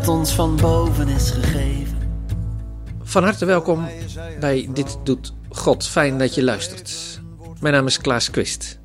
[0.00, 1.98] dat ons van boven is gegeven.
[3.02, 3.88] Van harte welkom
[4.40, 5.86] bij Dit Doet God.
[5.86, 7.20] Fijn dat je luistert.
[7.60, 8.78] Mijn naam is Klaas Quist.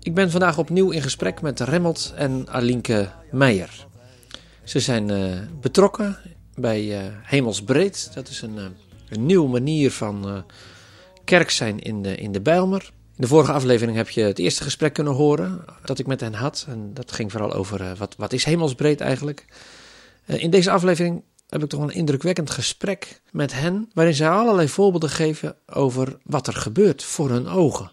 [0.00, 3.86] Ik ben vandaag opnieuw in gesprek met Remmelt en Alinke Meijer.
[4.64, 6.16] Ze zijn uh, betrokken
[6.54, 8.10] bij uh, Hemelsbreed.
[8.14, 8.64] Dat is een, uh,
[9.08, 10.44] een nieuwe manier van
[11.24, 12.90] kerk zijn in de, in de Bijlmer.
[13.16, 16.34] In de vorige aflevering heb je het eerste gesprek kunnen horen dat ik met hen
[16.34, 16.66] had.
[16.68, 19.46] En dat ging vooral over wat, wat is Hemelsbreed eigenlijk.
[20.26, 25.10] In deze aflevering heb ik toch een indrukwekkend gesprek met hen, waarin zij allerlei voorbeelden
[25.10, 27.92] geven over wat er gebeurt voor hun ogen.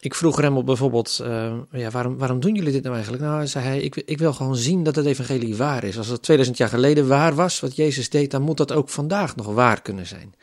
[0.00, 3.24] Ik vroeg Remmel bijvoorbeeld, uh, ja, waarom, waarom doen jullie dit nou eigenlijk?
[3.24, 5.98] Nou, zei hij, ik, ik wil gewoon zien dat het evangelie waar is.
[5.98, 9.36] Als het 2000 jaar geleden waar was, wat Jezus deed, dan moet dat ook vandaag
[9.36, 10.34] nog waar kunnen zijn.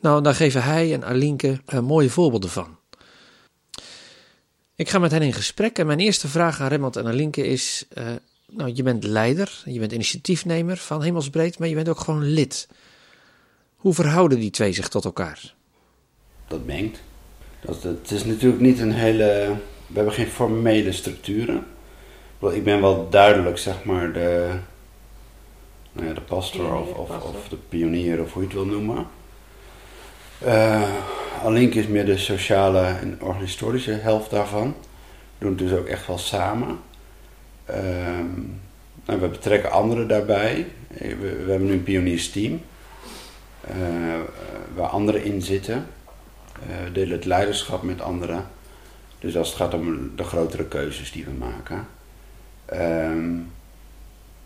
[0.00, 2.78] Nou, daar geven hij en Alinke uh, mooie voorbeelden van.
[4.74, 7.86] Ik ga met hen in gesprek en mijn eerste vraag aan Remmel en Alinke is,
[8.50, 12.68] nou, je bent leider, je bent initiatiefnemer van Hemelsbreed, maar je bent ook gewoon lid.
[13.76, 15.54] Hoe verhouden die twee zich tot elkaar?
[16.48, 17.00] Dat mengt.
[17.60, 19.56] Dat, het is natuurlijk niet een hele.
[19.86, 21.66] We hebben geen formele structuren.
[22.40, 24.50] Ik ben wel duidelijk, zeg maar, de,
[25.92, 29.06] nou ja, de pastor of, of, of, de pionier of hoe je het wil noemen.
[30.44, 30.90] Uh,
[31.44, 34.74] Alink is meer de sociale en organisatorische helft daarvan.
[35.38, 36.78] We doen het dus ook echt wel samen.
[37.74, 38.60] Um,
[39.04, 40.66] we betrekken anderen daarbij.
[40.88, 42.60] We, we hebben nu een pioniersteam
[43.68, 43.74] uh,
[44.74, 45.86] waar anderen in zitten.
[46.68, 48.46] Uh, we delen het leiderschap met anderen.
[49.18, 51.86] Dus als het gaat om de grotere keuzes die we maken.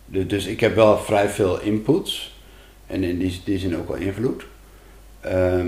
[0.07, 2.39] De, dus ik heb wel vrij veel inputs.
[2.87, 4.45] En in die, zin ook wel invloed.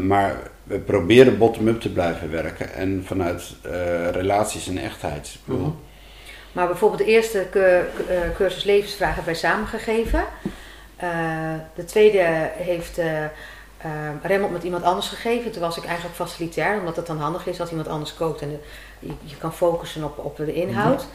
[0.03, 2.75] Maar we proberen bottom-up te blijven werken.
[2.75, 3.55] En vanuit
[4.13, 5.39] relaties en echtheid.
[6.57, 10.25] Maar bijvoorbeeld de eerste eh, cursus levensvragen hebben wij samengegeven.
[11.03, 13.07] Uh, de tweede heeft uh,
[14.23, 15.51] Remmelt met iemand anders gegeven.
[15.51, 18.49] Toen was ik eigenlijk facilitair, omdat het dan handig is als iemand anders kookt en
[18.49, 18.59] de,
[18.99, 21.07] je, je, kan focussen op, op de inhoud.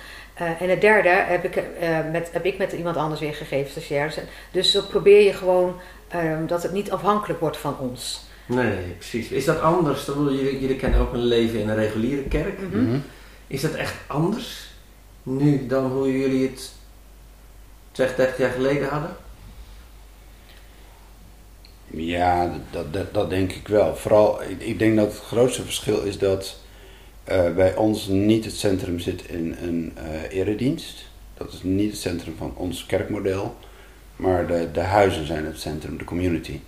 [0.42, 1.64] Uh, en de derde heb ik,
[2.12, 4.18] met, heb ik met iemand anders weer gegeven, stagiaires.
[4.52, 5.80] Dus dan probeer je gewoon
[6.48, 8.26] dat het niet afhankelijk wordt van ons.
[8.46, 9.28] Nee, precies.
[9.28, 10.06] Is dat anders?
[10.06, 12.60] Dan jullie, jullie kennen ook een leven in een reguliere kerk.
[12.60, 13.04] Mm -hmm.
[13.48, 14.71] Is dat echt anders?
[15.24, 16.72] Nu dan hoe jullie het
[17.92, 19.16] zeg 30 jaar geleden hadden?
[21.88, 23.96] Ja, dat, dat, dat denk ik wel.
[23.96, 26.58] Vooral, ik, denk dat het grootste verschil is dat
[27.30, 31.06] uh, bij ons niet het centrum zit in een uh, eredienst.
[31.34, 33.56] Dat is niet het centrum van ons kerkmodel.
[34.16, 36.60] Maar de, de huizen zijn het centrum, de community.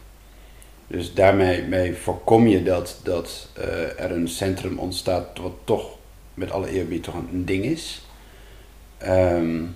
[0.87, 5.97] Dus daarmee mee voorkom je dat, dat uh, er een centrum ontstaat wat toch
[6.33, 8.01] met alle eerbied toch een ding is.
[9.07, 9.75] Um,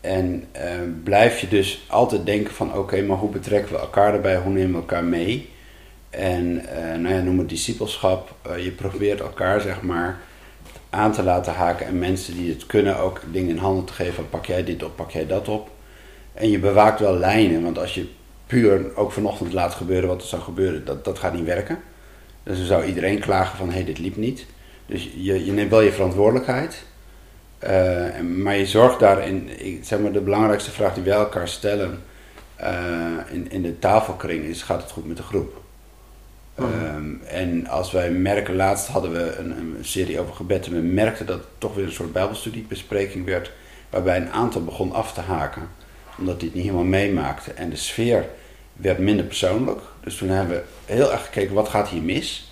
[0.00, 0.62] en uh,
[1.04, 4.70] blijf je dus altijd denken van oké, maar hoe betrekken we elkaar erbij, hoe nemen
[4.70, 5.50] we elkaar mee?
[6.10, 8.34] En uh, nou ja, noem het discipelschap.
[8.46, 10.18] Uh, je probeert elkaar zeg maar
[10.90, 14.28] aan te laten haken en mensen die het kunnen ook dingen in handen te geven.
[14.28, 15.70] Pak jij dit op, pak jij dat op.
[16.34, 18.08] En je bewaakt wel lijnen, want als je
[18.46, 21.78] puur ook vanochtend laat gebeuren wat er zou gebeuren, dat, dat gaat niet werken.
[22.42, 24.46] Dus dan zou iedereen klagen van hé, hey, dit liep niet.
[24.86, 26.84] Dus je, je neemt wel je verantwoordelijkheid.
[27.64, 29.50] Uh, maar je zorgt daarin,
[29.82, 32.02] zeg maar, de belangrijkste vraag die wij elkaar stellen
[32.60, 32.68] uh,
[33.30, 35.60] in, in de tafelkring is: gaat het goed met de groep?
[36.54, 36.94] Oh.
[36.94, 40.80] Um, en als wij merken, laatst hadden we een, een, serie over gebed en we
[40.80, 43.52] merkten dat het toch weer een soort Bijbelstudiebespreking werd,
[43.90, 45.68] waarbij een aantal begon af te haken,
[46.18, 47.52] omdat die het niet helemaal meemaakte.
[47.52, 48.26] En de sfeer
[48.72, 49.80] werd minder persoonlijk.
[50.00, 52.51] Dus toen hebben we heel erg gekeken: wat gaat hier mis?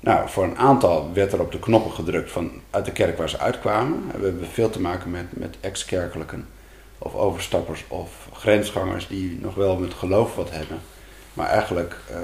[0.00, 3.28] Nou, voor een aantal werd er op de knoppen gedrukt van uit de kerk waar
[3.28, 4.02] ze uitkwamen.
[4.18, 6.46] We hebben veel te maken met, met ex-kerkelijken
[6.98, 10.78] of overstappers of grensgangers die nog wel met geloof wat hebben.
[11.34, 12.16] Maar eigenlijk uh,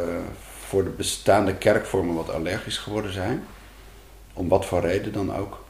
[0.67, 3.45] voor de bestaande kerkvormen wat allergisch geworden zijn.
[4.33, 5.65] Om wat voor reden dan ook.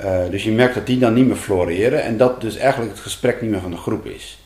[0.00, 3.00] Uh, dus je merkt dat die dan niet meer floreren en dat dus eigenlijk het
[3.00, 4.38] gesprek niet meer van de groep is.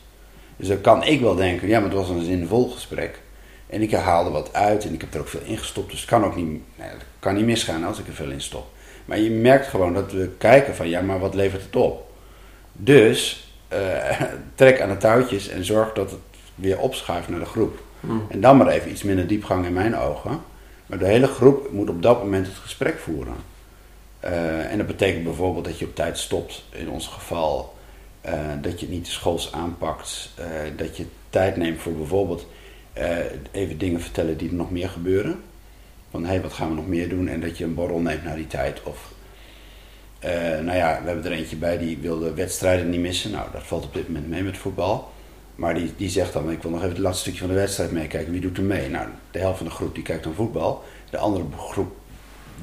[0.57, 3.19] Dus dan kan ik wel denken, ja, maar het was een zinvol gesprek.
[3.71, 5.91] En ik haalde wat uit en ik heb er ook veel in gestopt.
[5.91, 8.41] Dus het kan ook niet, nee, het kan niet misgaan als ik er veel in
[8.41, 8.67] stop.
[9.05, 12.11] Maar je merkt gewoon dat we kijken van ja, maar wat levert het op?
[12.71, 14.21] Dus uh,
[14.55, 16.19] trek aan de touwtjes en zorg dat het
[16.55, 17.79] weer opschuift naar de groep.
[17.99, 18.25] Hmm.
[18.29, 20.41] En dan maar even iets minder diepgang in mijn ogen.
[20.85, 23.35] Maar de hele groep moet op dat moment het gesprek voeren.
[24.25, 27.75] Uh, en dat betekent bijvoorbeeld dat je op tijd stopt, in ons geval.
[28.25, 28.31] Uh,
[28.61, 30.29] dat je niet de schools aanpakt.
[30.75, 32.45] dat je tijd neemt voor bijvoorbeeld
[33.51, 35.39] even dingen vertellen die er nog meer gebeuren.
[36.11, 37.27] Van hé, hey, wat gaan we nog meer doen?
[37.27, 38.83] En dat je een borrel neemt naar die tijd.
[38.83, 39.11] Of
[40.19, 43.31] Eh, nou ja, we hebben er eentje bij die wilde wedstrijden niet missen.
[43.31, 45.11] Nou, dat valt op dit moment mee met voetbal.
[45.55, 47.91] Maar die, die zegt dan, ik wil nog even het laatste stukje van de wedstrijd
[47.91, 48.31] meekijken.
[48.31, 48.89] Wie doet er mee?
[48.89, 50.83] Nou, de helft van de groep die kijkt dan voetbal.
[51.09, 51.91] De andere groep,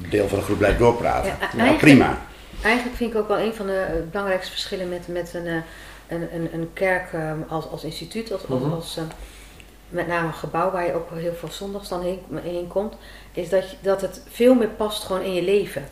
[0.09, 1.31] deel van de groep blijft doorpraten.
[1.39, 2.21] Ja, nou, prima.
[2.63, 5.55] Eigenlijk vind ik ook wel een van de eh, belangrijkste verschillen met, met een, eh,
[6.07, 8.71] een, een, een kerk eh, als, als instituut, als, als, Mhm.
[8.71, 9.03] als, eh,
[9.89, 12.93] met name een gebouw waar je ook heel veel zondags dan heen, heen komt,
[13.33, 15.87] is dat, dat het veel meer past gewoon in je leven.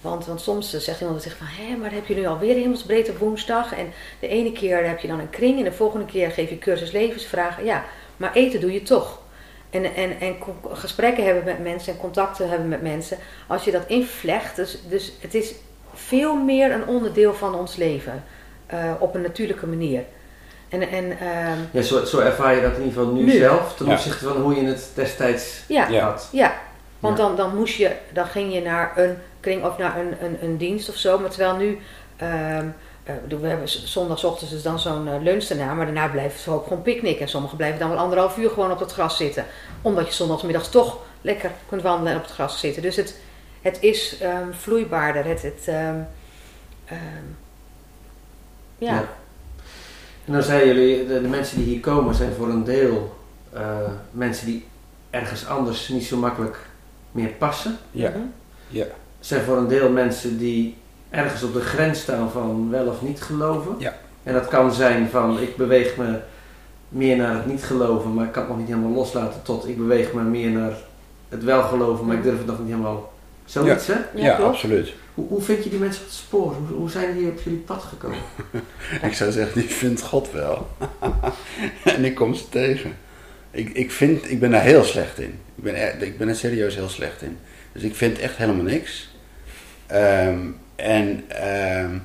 [0.00, 3.10] Want, want soms eh, zegt iemand zich van, hé, maar heb je nu alweer hemelsbreed
[3.10, 3.74] op woensdag.
[3.74, 6.58] En de ene keer heb je dan een kring en de volgende keer geef je
[6.58, 7.64] cursus levensvragen.
[7.64, 7.84] Ja,
[8.16, 9.20] maar eten doe je toch.
[9.70, 10.36] En, en, en
[10.72, 13.18] gesprekken hebben met mensen en contacten hebben met mensen.
[13.46, 15.54] Als je dat invlecht, dus, dus het is
[15.94, 18.24] veel meer een onderdeel van ons leven.
[18.72, 20.04] eh, op een natuurlijke manier.
[20.72, 23.38] En, en ehm, Ja, zo, zo ervaar je dat in ieder geval nu, Nu.
[23.38, 23.92] zelf, ten Ja.
[23.92, 25.90] opzichte van hoe je het destijds ja, ja.
[25.90, 26.04] Ja.
[26.04, 26.28] had.
[27.00, 27.24] want Ja.
[27.24, 30.56] dan, dan moest je, dan ging je naar een kring of naar een, een, een
[30.56, 31.18] dienst of zo.
[31.18, 31.78] Maar terwijl nu,
[32.16, 32.66] ehm,
[33.04, 36.66] eh, we hebben zondagochtends dus dan zo'n eh, lunch daarna, maar daarna blijven ze ook
[36.66, 37.22] gewoon picknicken.
[37.22, 39.44] En sommigen blijven dan wel anderhalf uur gewoon op het gras zitten.
[39.82, 42.82] Omdat je zondagsmiddags toch lekker kunt wandelen en op het gras zitten.
[42.82, 43.20] Dus het,
[43.62, 45.24] het is ehm, vloeibaarder.
[45.24, 45.96] Het, het, ehm,
[46.84, 46.98] ehm,
[48.78, 49.04] ja.
[50.24, 53.16] En dan zeiden jullie, de, de mensen die hier komen zijn voor een deel
[53.52, 53.62] eh,
[54.10, 54.64] mensen die
[55.10, 56.56] ergens anders niet zo makkelijk
[57.12, 57.76] meer passen.
[57.90, 58.18] Ja, Mhm.
[58.68, 58.84] ja,
[59.20, 60.76] Zijn voor een deel mensen die
[61.10, 63.74] ergens op de grens staan van wel of niet geloven.
[63.78, 63.94] Ja.
[64.22, 66.18] En dat kan zijn van ik beweeg me
[66.88, 69.42] meer naar het niet geloven, maar ik kan het nog niet helemaal loslaten.
[69.42, 70.72] Tot ik beweeg me meer naar
[71.28, 73.12] het wel geloven, maar ik durf het nog niet helemaal.
[73.44, 73.94] Zoiets hè?
[74.14, 74.92] ja, absoluut.
[75.14, 76.54] Hoe, hoe vind je die mensen het spoor?
[76.54, 78.18] Hoe, hoe zijn die op jullie pad gekomen?
[79.08, 80.68] Ik zou zeggen, die vindt God wel.
[81.84, 82.96] en ik kom ze tegen.
[83.50, 85.38] Ik, ik, vind, ik ben daar heel slecht in.
[85.54, 87.38] Ik ben, er, ik ben er serieus heel slecht in.
[87.72, 89.10] Dus ik vind echt helemaal niks.
[89.86, 91.98] Ehm, en ehm,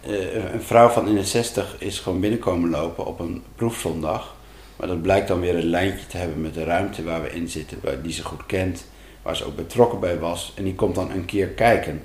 [0.00, 4.34] eh, een vrouw van in de 60 is gewoon binnenkomen lopen op een proefzondag.
[4.76, 7.48] Maar dat blijkt dan weer een lijntje te hebben met de ruimte waar we in
[7.48, 8.86] zitten, die ze goed kent,
[9.26, 10.52] waar ze ook betrokken bij was.
[10.56, 12.02] En die komt dan een keer kijken.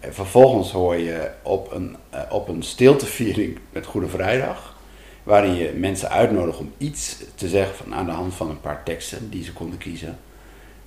[0.00, 4.76] En vervolgens hoor je op een, eh, op een stilteviering met Goede Vrijdag,
[5.22, 8.82] waarin je mensen uitnodigt om iets te zeggen van, aan de hand van een paar
[8.82, 10.18] teksten die ze konden kiezen.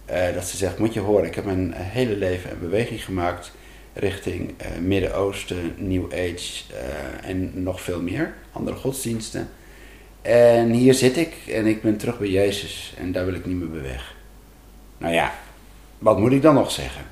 [0.05, 3.51] Eh, dat ze zegt, moet je horen, ik heb mijn hele leven een beweging gemaakt
[3.93, 6.63] richting eh, Midden-Oosten, New Age
[7.21, 9.49] en nog veel meer, andere godsdiensten.
[10.21, 13.57] En hier zit ik en ik ben terug bij Jezus en daar wil ik niet
[13.57, 14.15] meer weg.
[14.97, 15.33] Nou ja,
[15.97, 17.05] wat moet ik dan nog zeggen?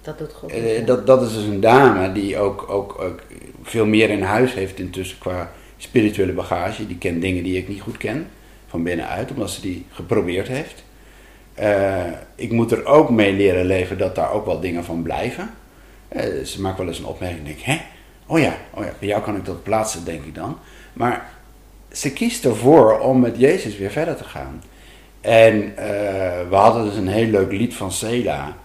[0.00, 0.50] Dat doet God.
[0.50, 3.22] Eh, dat, dat is dus een dame die ook, ook, ook
[3.62, 6.86] veel meer in huis heeft intussen qua spirituele bagage.
[6.86, 8.28] Die kent dingen die ik niet goed ken,
[8.66, 10.84] van binnenuit, omdat ze die geprobeerd heeft.
[11.54, 12.04] Eh,
[12.34, 15.50] ik moet er ook mee leren leven dat daar ook wel dingen van blijven.
[16.08, 17.84] Eh, ze maakt wel eens een opmerking en ik denk, hè?
[18.26, 20.58] Oh ja, oh ja, bij jou kan ik dat plaatsen, denk ik dan.
[20.92, 21.30] Maar
[21.92, 24.62] ze kiest ervoor om met Jezus weer verder te gaan.
[25.26, 28.56] En eh, we hadden dus een heel leuk lied van Sela.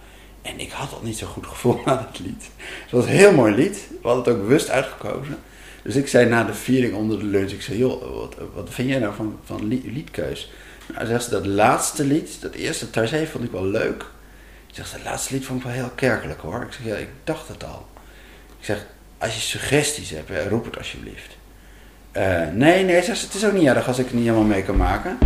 [0.42, 2.50] En ik had al niet zo goed gevoel aan het lied.
[2.58, 3.88] Het was een heel mooi lied.
[4.02, 5.38] We hadden het ook bewust uitgekozen.
[5.84, 8.90] Dus ik zei na de viering onder de lunch, ik zei, joh, wat, wat vind
[8.90, 10.52] jij nou van, van li- liedkeus?
[10.94, 14.06] Nou, zegt ze, dat laatste lied, dat eerste Tarzee vond ik wel leuk.
[14.68, 16.62] Ik zeg, dat laatste lied vond ik wel heel kerkelijk hoor.
[16.62, 17.86] Ik zeg, ja, ik dacht het al.
[18.60, 18.86] Ik zeg,
[19.18, 21.38] als je suggesties hebt, roep het alsjeblieft.
[22.12, 24.44] Eh, nee, nee, zegt ze, het is ook niet erg als ik het niet helemaal
[24.46, 25.18] mee kan maken.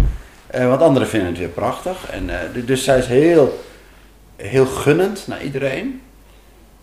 [0.56, 2.10] Eh, want anderen vinden het weer prachtig.
[2.10, 3.60] En, eh, du- dus zij is heel,
[4.36, 6.02] heel gunnend naar iedereen.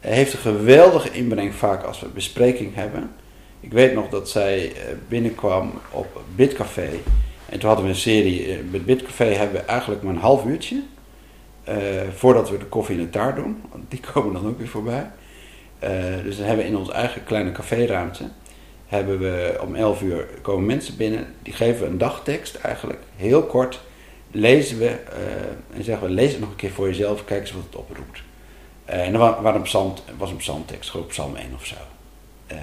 [0.01, 3.11] Hij heeft een geweldige inbreng vaak als we bespreking hebben.
[3.61, 4.73] Ik weet nog dat zij
[5.09, 6.89] binnenkwam op Bitcafé.
[7.49, 8.59] En toen hadden we een serie.
[8.71, 10.83] Met Bitcafé hebben we eigenlijk maar een half uurtje.
[12.17, 13.63] voordat we de koffie en de taart doen.
[13.71, 15.11] Want die komen dan ook weer voorbij.
[16.25, 18.25] Dus dan hebben we in onze eigen kleine caféruimte.
[18.93, 21.27] Hebben we om 11 uur komen mensen binnen.
[21.43, 23.01] Die geven een dagtekst eigenlijk.
[23.17, 23.81] Heel kort
[24.31, 24.87] lezen we.
[24.89, 27.25] eh, en zeggen we lees het nog een keer voor jezelf.
[27.25, 28.23] Kijk eens wat het oproept.
[28.85, 30.91] Eh, en dan wa- waren een psalm, was een psalmtekst.
[30.91, 31.75] Gewoon psalm 1 of zo.
[32.47, 32.59] Ehm,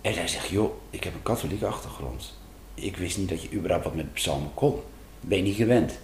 [0.00, 2.34] en hij zegt, joh, ik heb een katholieke achtergrond.
[2.74, 4.74] Ik wist niet dat je überhaupt wat met psalmen kon.
[5.20, 5.98] Ben je niet gewend.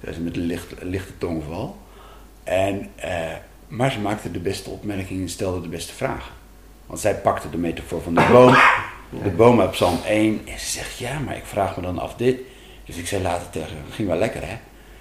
[0.00, 1.76] Dus met een licht, lichte tongval.
[2.44, 3.32] En, eh,
[3.68, 6.32] maar ze maakte de beste opmerkingen en stelde de beste vragen.
[6.92, 8.54] Want zij pakte de metafoor van de boom.
[9.22, 10.40] De boom uit psalm 1.
[10.46, 12.36] En ze zegt, ja, maar ik vraag me dan af dit.
[12.84, 14.56] Dus ik zei later tegen haar, ging wel lekker hè.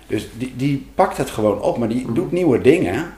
[0.07, 3.13] Dus die, die pakt het gewoon op, maar die doet nieuwe dingen.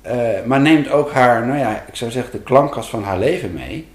[0.00, 3.52] eh, maar neemt ook haar, nou ja, ik zou zeggen, de klankkast van haar leven
[3.52, 3.86] mee.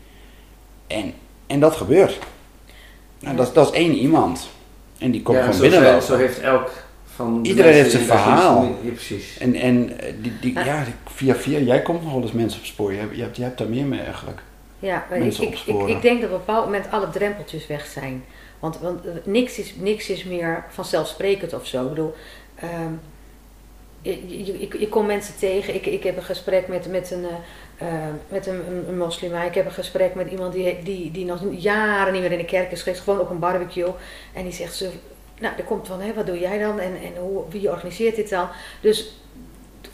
[0.87, 1.13] En,
[1.47, 2.19] en dat gebeurt.
[3.19, 4.49] Nou, dat, is- dat is één iemand.
[4.97, 6.07] En die komt Ja, gewoon zo, zijn- binnenlopen.
[6.07, 6.71] zo heeft elk
[7.15, 8.63] van de Iedereen heeft je verhaal.
[8.63, 9.37] Ja, precies.
[9.37, 12.65] En, en eh, die, die, ja, via via, jij komt nog wel eens mensen op
[12.65, 12.93] spoor.
[12.93, 14.41] Je hebt, je hebt, je hebt daar meer mee eigenlijk.
[14.79, 18.23] Ja, maar ik, ik, ik, denk dat op een bepaald moment alle drempeltjes weg zijn.
[18.59, 21.83] Want, want eh, niks, is, niks is meer vanzelfsprekend of zo.
[21.83, 22.13] Ik bedoel,
[22.55, 22.93] ehm,
[24.01, 25.75] je, je, ik, ik kom mensen tegen.
[25.75, 29.43] Ik, ik heb een gesprek met, met, een, eh, eh, met een, een, een moslima.
[29.43, 32.45] Ik heb een gesprek met iemand die, die, die nog jaren niet meer in de
[32.45, 33.01] kerk is geweest.
[33.01, 33.91] Gewoon op een barbecue.
[34.33, 34.85] En die zegt, zo,
[35.43, 36.79] nou, er komt van, hè, wat doe jij dan?
[36.79, 38.47] En, en hoe, wie organiseert dit dan?
[38.81, 39.17] Dus,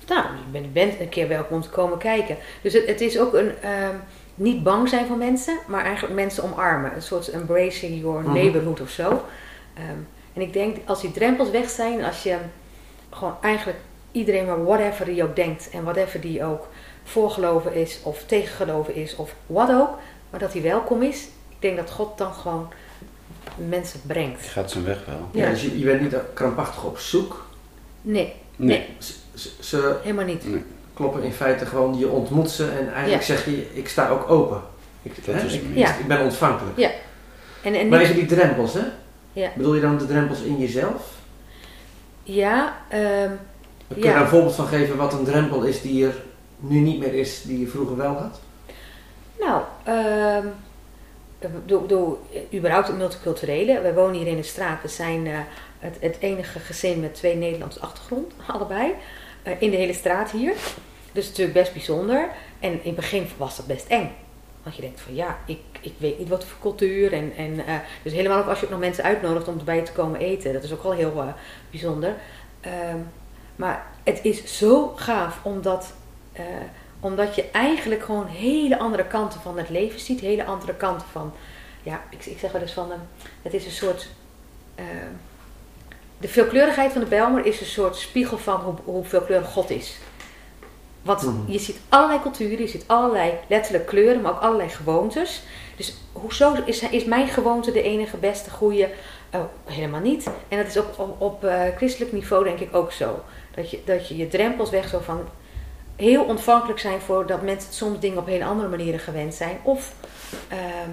[0.07, 2.37] nou, je bent, bent een keer welkom om te komen kijken.
[2.61, 3.51] Dus het, het is ook een...
[3.61, 3.95] ehm,
[4.35, 6.95] niet bang zijn voor mensen, maar eigenlijk mensen omarmen.
[6.95, 8.33] Een soort embracing your Mhm.
[8.33, 9.23] neighborhood of zo.
[9.73, 9.97] Ehm,
[10.33, 12.35] en ik denk, als die drempels weg zijn, als je
[13.09, 13.77] gewoon eigenlijk
[14.11, 16.67] iedereen maar whatever die ook denkt en whatever die ook
[17.03, 19.89] voorgeloven is of tegengeloven is of wat ook,
[20.29, 21.23] maar dat hij welkom is.
[21.49, 22.69] Ik denk dat God dan gewoon
[23.69, 24.45] mensen Je brengt.
[24.45, 25.29] gaat zijn weg wel.
[25.31, 25.49] Ja, Ja.
[25.49, 27.45] dus je, je bent niet krampachtig op zoek.
[28.01, 28.85] Nee, Nee.
[28.97, 30.47] Ze, ze- ze helemaal niet.
[30.49, 30.63] Nee.
[30.93, 33.35] kloppen in feite gewoon, je ontmoet ze en eigenlijk Ja.
[33.35, 34.61] zeg je, ik sta ook open.
[35.01, 35.95] Ik, Dat hè, is ik, het Ja.
[35.97, 36.77] ik ben ontvankelijk.
[37.63, 38.83] En, en Maar even die drempels, hè?
[39.33, 39.49] Ja.
[39.55, 41.17] Bedoel je dan de drempels in jezelf?
[42.23, 43.29] ja, ehm,
[43.87, 44.13] Kun je Ja.
[44.13, 46.15] daar een voorbeeld van geven wat een drempel is die er
[46.59, 48.39] nu niet meer is, die je vroeger wel had?
[49.39, 50.45] Nou, ehm
[51.39, 52.19] ik bedoel, bedoel,
[52.53, 53.81] überhaupt het multiculturele.
[53.81, 54.81] We wonen hier in de straat.
[54.81, 55.39] We zijn eh,
[55.79, 58.93] het, het enige gezin met twee Nederlandse achtergrond, allebei.
[59.43, 60.53] eh, in de hele straat hier.
[61.11, 62.29] Dus natuurlijk best bijzonder.
[62.59, 64.11] En in het begin was dat best eng.
[64.63, 67.13] Want je denkt van ja, ik, ik weet niet wat voor cultuur.
[67.13, 69.91] En, en, eh, dus helemaal ook als je ook nog mensen uitnodigt om erbij te
[69.91, 70.53] komen eten.
[70.53, 71.27] Dat is ook wel heel eh,
[71.69, 72.15] bijzonder.
[72.61, 72.97] Ehm,
[73.55, 75.93] maar het is zo gaaf omdat,
[76.31, 76.43] eh,
[76.99, 80.19] omdat je eigenlijk gewoon hele andere kanten van het leven ziet.
[80.19, 81.33] Hele andere kanten van,
[81.83, 82.97] ja, ik, ik zeg wel eens van, eh,
[83.41, 84.07] het is een soort...
[84.75, 84.85] eh,
[86.17, 89.97] de veelkleurigheid van de Bijlmer is een soort spiegel van hoe, hoe veelkleurig God is.
[91.01, 91.51] Want Mhm.
[91.51, 95.41] je ziet allerlei culturen, je ziet allerlei letterlijk kleuren, maar ook allerlei gewoontes.
[95.75, 98.89] Dus hoezo is, is mijn gewoonte de enige beste goede?
[99.33, 100.27] Oh, helemaal niet.
[100.47, 103.19] En dat is op, op, op eh, christelijk niveau denk ik ook zo.
[103.55, 105.19] Dat je, dat je je drempels weg zo van
[105.99, 109.57] heel ontvankelijk zijn voor dat mensen soms dingen op hele andere manieren gewend zijn.
[109.63, 109.93] Of,
[110.47, 110.89] ehm,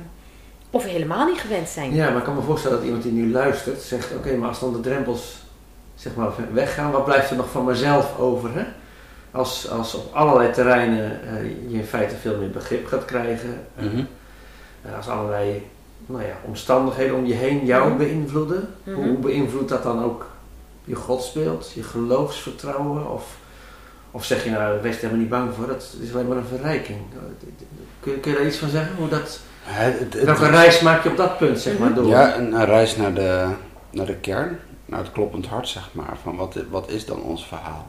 [0.71, 1.95] of helemaal niet gewend zijn.
[1.95, 4.61] Ja, maar ik kan me voorstellen dat iemand die nu luistert zegt, oké, maar als
[4.61, 5.37] dan de drempels
[5.95, 8.55] zeg maar weggaan, wat blijft er nog van mezelf over?
[8.55, 8.65] Hè?
[9.31, 13.85] Als, als op allerlei terreinen eh, je in feite veel meer begrip gaat krijgen, eh,
[13.85, 14.05] Mhm.
[14.83, 15.67] eh, als allerlei
[16.07, 17.97] nou ja, omstandigheden om je heen jou Mhm.
[17.99, 18.97] beïnvloeden, Mhm.
[18.97, 20.27] hoe, hoe beïnvloedt dat dan ook
[20.85, 23.11] je godsbeeld, je geloofsvertrouwen?
[23.13, 23.37] Of,
[24.17, 26.47] of zeg je nou, wees er helemaal niet bang voor, dat is alleen maar een
[26.47, 26.99] verrijking.
[28.01, 28.97] Kun, je- kun je daar iets van zeggen?
[28.97, 29.41] Hoe dat,
[30.25, 31.99] welke reis maak je op dat punt zeg maar Mhm.
[31.99, 32.09] door?
[32.09, 33.49] Ja, een, een reis naar de,
[33.91, 36.17] naar de kern, naar het kloppend hart, zeg maar.
[36.23, 37.87] Van wat, wat is dan ons verhaal?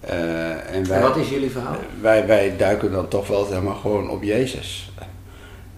[0.00, 1.76] Eh, en wij, En wat is jullie verhaal?
[2.00, 4.90] wij, wij duiken dan toch wel helemaal gewoon op Jezus.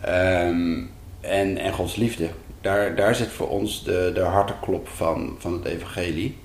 [0.01, 0.81] Ehm,
[1.21, 2.29] en, en Gods liefde.
[2.61, 6.39] Daar, daar zit voor ons de, de hartenklop van, van het evangelie.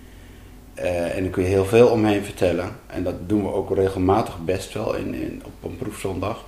[0.77, 2.71] Eh, en daar kun je heel veel omheen vertellen.
[2.87, 6.43] En dat doen we ook regelmatig best wel in, in, op een proefzondag.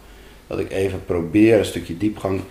[0.48, 2.42] Dat ik even probeer een stukje diepgang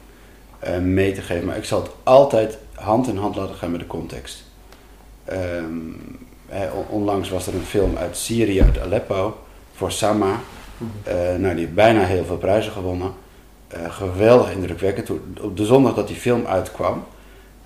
[0.58, 1.46] eh, mee te geven.
[1.46, 4.44] Maar ik zal het altijd hand in hand laten gaan met de context.
[5.24, 5.74] Ehm,
[6.88, 9.36] onlangs was er een film uit Syrië, uit Aleppo,
[9.72, 10.40] voor Sama.
[11.02, 13.12] Eh, nou, die heeft bijna heel veel prijzen gewonnen.
[13.88, 15.10] Geweldig indrukwekkend.
[15.40, 17.04] Op de zondag dat die film uitkwam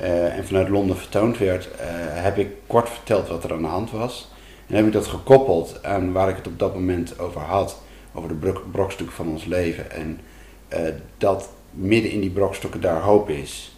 [0.03, 1.87] eh, en vanuit Londen vertoond werd, eh,
[2.23, 4.31] heb ik kort verteld wat er aan de hand was.
[4.67, 7.83] En heb ik dat gekoppeld aan waar ik het op dat moment over had.
[8.15, 9.91] Over de brok- brokstukken van ons leven.
[9.91, 10.21] En
[10.69, 10.81] eh,
[11.19, 13.77] dat midden in die brokstukken daar hoop is.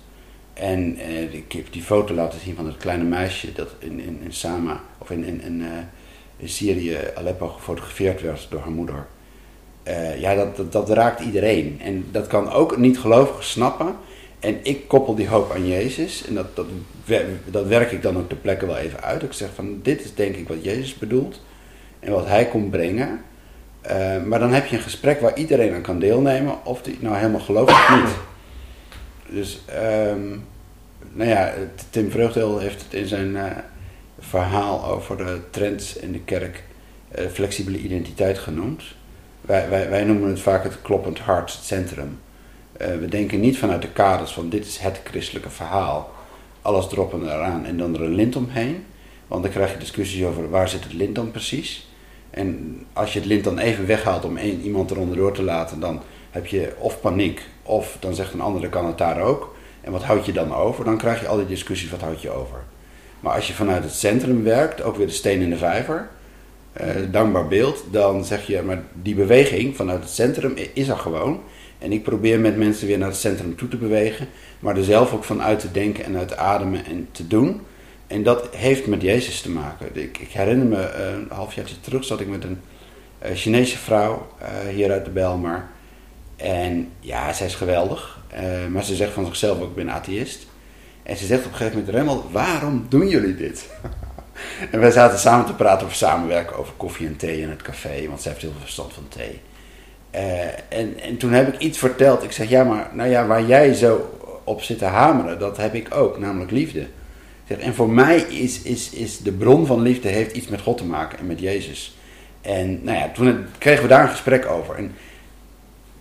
[0.52, 0.98] En
[1.32, 4.80] ik heb die foto laten zien van het kleine meisje dat in, in, in Sama,
[4.98, 5.64] of in, in, in,
[6.48, 9.06] Syrië, Aleppo, gefotografeerd werd door haar moeder.
[10.18, 11.80] Ja, dat, dat, dat raakt iedereen.
[11.82, 13.96] En dat kan ook niet-gelovigen snappen.
[14.44, 16.26] En ik koppel die hoop aan Jezus.
[16.26, 16.66] En dat, dat,
[17.44, 19.22] dat werk ik dan ook ter plekke wel even uit.
[19.22, 21.42] Ik zeg van, dit is denk ik wat Jezus bedoelt.
[22.00, 23.20] En wat hij komt brengen.
[23.80, 26.64] Eh, maar dan heb je een gesprek waar iedereen aan kan deelnemen.
[26.64, 28.14] Of die nou helemaal gelooft of niet.
[29.36, 30.28] Dus, ehm,
[31.12, 31.54] nou ja,
[31.90, 33.44] Tim Vreugdeel heeft het in zijn eh,
[34.18, 36.64] verhaal over de trends in de kerk
[37.08, 38.82] eh, flexibele identiteit genoemd.
[39.40, 42.18] Wij, wij, wij noemen het vaak het kloppend hart, centrum.
[42.76, 46.12] Eh, we denken niet vanuit de kaders van dit is het christelijke verhaal.
[46.62, 48.84] Alles erop en eraan en dan er een lint omheen.
[49.26, 51.88] Want dan krijg je discussies over waar zit het lint dan precies.
[52.30, 55.80] En als je het lint dan even weghaalt om één, iemand eronder door te laten,
[55.80, 59.54] dan heb je of paniek, of dan zegt een andere kan het daar ook.
[59.80, 60.84] En wat houd je dan over?
[60.84, 62.58] Dan krijg je al die discussies, wat houd je over?
[63.20, 66.08] Maar als je vanuit het centrum werkt, ook weer de steen in de vijver,
[66.80, 71.40] uh, dankbaar beeld, dan zeg je, maar die beweging vanuit het centrum is er gewoon.
[71.84, 75.12] En ik probeer met mensen weer naar het centrum toe te bewegen, maar er zelf
[75.12, 77.60] ook van uit te denken en uit te ademen en te doen.
[78.06, 79.86] En dat heeft met Jezus te maken.
[79.92, 82.60] Ik, ik herinner me, uh, een halfjaartje terug zat ik met een
[83.24, 84.26] uh, Chinese vrouw
[84.70, 85.68] hier uit de Belmar.
[86.36, 88.18] En ja, zij is geweldig.
[88.70, 90.46] maar ze zegt van zichzelf ook, ik ben atheïst.
[91.02, 93.68] En ze zegt op een gegeven moment, Remmel, waarom doen jullie dit?
[94.70, 98.08] en wij zaten samen te praten over samenwerken, over koffie en thee in het café,
[98.08, 99.40] want zij heeft heel veel verstand van thee.
[100.14, 102.22] Uh, en, en toen heb ik iets verteld.
[102.22, 105.74] Ik zeg, ja, maar nou ja, waar jij zo op zit te hameren, dat heb
[105.74, 106.86] ik ook, namelijk liefde.
[107.48, 110.76] Zeg, en voor mij is, is, is de bron van liefde heeft iets met God
[110.76, 111.96] te maken en met Jezus.
[112.40, 114.74] En nou ja, toen kregen we daar een gesprek over.
[114.74, 114.94] En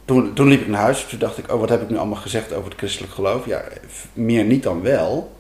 [0.05, 1.05] toen, toen liep ik naar huis.
[1.09, 3.45] Toen dacht ik, oh, wat heb ik nu allemaal gezegd over het christelijk geloof?
[3.45, 3.63] Ja,
[4.13, 5.31] meer niet dan wel.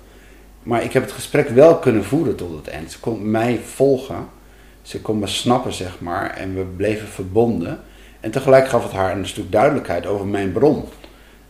[0.63, 2.91] Maar ik heb het gesprek wel kunnen voeren tot het eind.
[2.91, 4.27] Ze kon mij volgen.
[4.81, 6.29] Ze kon me snappen, zeg maar.
[6.29, 7.79] En we bleven verbonden.
[8.23, 10.83] En tegelijk gaf het haar een stuk duidelijkheid over mijn bron.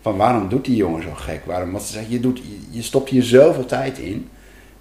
[0.02, 1.46] Van waarom doet die jongen zo gek?
[1.46, 1.72] Waarom?
[1.72, 4.30] Want ze zegt, je, doet, je stopt hier zoveel tijd in.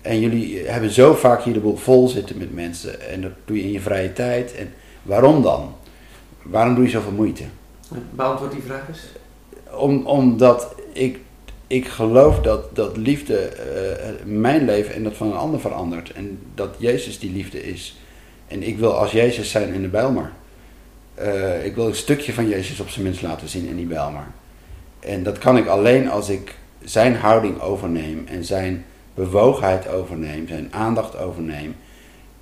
[0.00, 3.08] En jullie hebben zo vaak hier de boel vol zitten met mensen.
[3.08, 4.54] En dat doe je in je vrije tijd.
[4.54, 4.72] En
[5.02, 5.74] waarom dan?
[6.42, 7.44] Waarom doe je zoveel moeite?
[8.10, 9.02] Beantwoord die vraag eens.
[9.76, 11.18] Om, omdat ik,
[11.66, 16.12] ik geloof dat, dat liefde uh, mijn leven en dat van een ander verandert.
[16.12, 17.96] En dat Jezus die liefde is.
[18.48, 20.32] En ik wil als Jezus zijn in de Bijlmer.
[21.18, 24.26] Uh, ik wil een stukje van Jezus op zijn minst laten zien in die Bijlmer.
[25.00, 26.54] En dat kan ik alleen als ik
[26.84, 31.76] zijn houding overneem en zijn bewogenheid overneem, zijn aandacht overneem.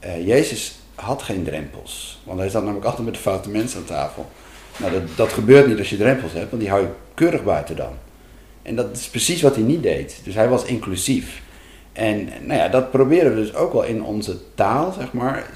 [0.05, 3.85] Uh, Jezus had geen drempels, want hij zat namelijk altijd met de foute mensen aan
[3.85, 4.31] tafel.
[4.77, 7.77] Nou, dat, dat gebeurt niet als je drempels hebt, want die hou je keurig buiten
[7.77, 7.93] dan.
[8.63, 10.21] En dat is precies wat hij niet deed.
[10.25, 11.43] Dus hij was inclusief.
[11.93, 15.51] En nou ja, dat proberen we dus ook wel in onze taal, zeg maar.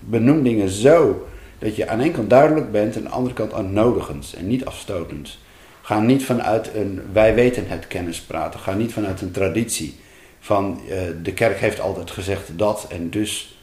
[0.00, 1.26] Benoem dingen zo
[1.60, 4.64] dat je aan ene kant duidelijk bent en aan de andere kant aannodigend en niet
[4.64, 5.38] afstotend.
[5.82, 8.60] Ga niet vanuit een wij weten het kennis praten.
[8.60, 9.96] Ga niet vanuit een traditie
[10.40, 10.92] van uh,
[11.22, 13.58] de kerk heeft altijd gezegd dat en dus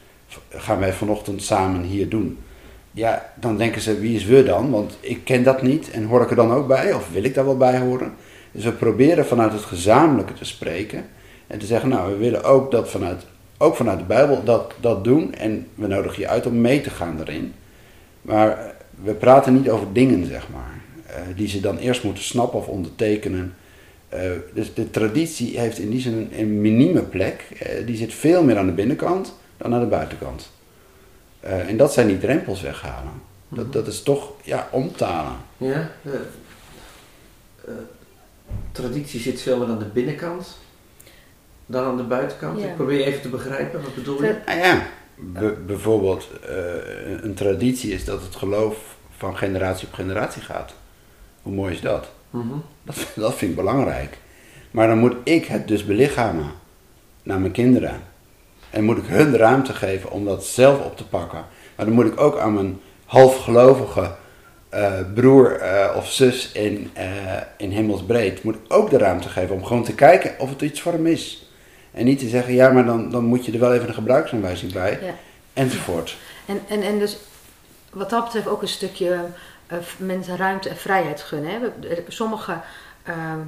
[0.49, 2.38] gaan wij vanochtend samen hier doen
[2.97, 4.71] ja, dan denken ze, wie is we dan?
[4.71, 7.33] Want ik ken dat niet en hoor ik er dan ook bij of wil ik
[7.33, 8.13] daar wel bij horen?
[8.51, 11.05] Dus we proberen vanuit het gezamenlijke te spreken
[11.47, 13.25] en te zeggen, nou, we willen ook dat vanuit,
[13.57, 16.89] ook vanuit de Bijbel dat, dat doen en we nodigen je uit om mee te
[16.89, 17.53] gaan daarin.
[18.28, 22.60] Maar we praten niet over dingen, zeg maar, uh, die ze dan eerst moeten snappen
[22.60, 23.56] of ondertekenen.
[24.13, 24.20] Uh,
[24.54, 27.46] dus de traditie heeft in die zin een, een minieme plek.
[27.54, 30.52] Uh, die zit veel meer aan de binnenkant dan aan de buitenkant.
[31.44, 33.12] Uh, en dat zijn die drempels weghalen.
[33.50, 33.74] Dat, mhm.
[33.74, 35.36] dat is toch, ja, omtalen.
[35.58, 36.13] Ja, uh,
[37.68, 37.74] uh,
[38.72, 40.58] traditie zit veel meer aan de binnenkant
[41.66, 42.60] dan aan de buitenkant.
[42.60, 42.68] Ja.
[42.68, 44.36] Ik probeer even te begrijpen, wat bedoel je?
[44.46, 44.88] Nou ja,
[45.65, 46.30] bijvoorbeeld
[47.21, 50.73] een traditie is dat het geloof van generatie op generatie gaat.
[51.41, 52.12] Hoe mooi is dat?
[52.30, 52.63] Mm -hmm.
[52.84, 53.08] dat?
[53.15, 54.17] Dat vind ik belangrijk.
[54.71, 56.51] Maar dan moet ik het dus belichamen
[57.23, 58.01] naar mijn kinderen.
[58.69, 61.45] En moet ik hun de ruimte geven om dat zelf op te pakken.
[61.75, 64.15] Maar dan moet ik ook aan mijn halfgelovige
[64.73, 66.91] uh, broer uh, of zus in,
[67.58, 70.82] in hemelsbreed, moet ik ook de ruimte geven om gewoon te kijken of het iets
[70.82, 71.46] voor hem is.
[71.97, 74.73] En niet te zeggen, ja, maar dan, dan moet je er wel even een gebruiksaanwijzing
[74.73, 74.99] bij.
[75.01, 75.13] Ja.
[75.53, 76.17] Enzovoort.
[76.45, 77.17] En, en, en dus
[77.89, 79.25] wat dat betreft ook een stukje
[79.97, 81.51] mensen ruimte en vrijheid gunnen.
[81.51, 81.60] Hè?
[82.07, 82.57] Sommige
[83.03, 83.39] ehm,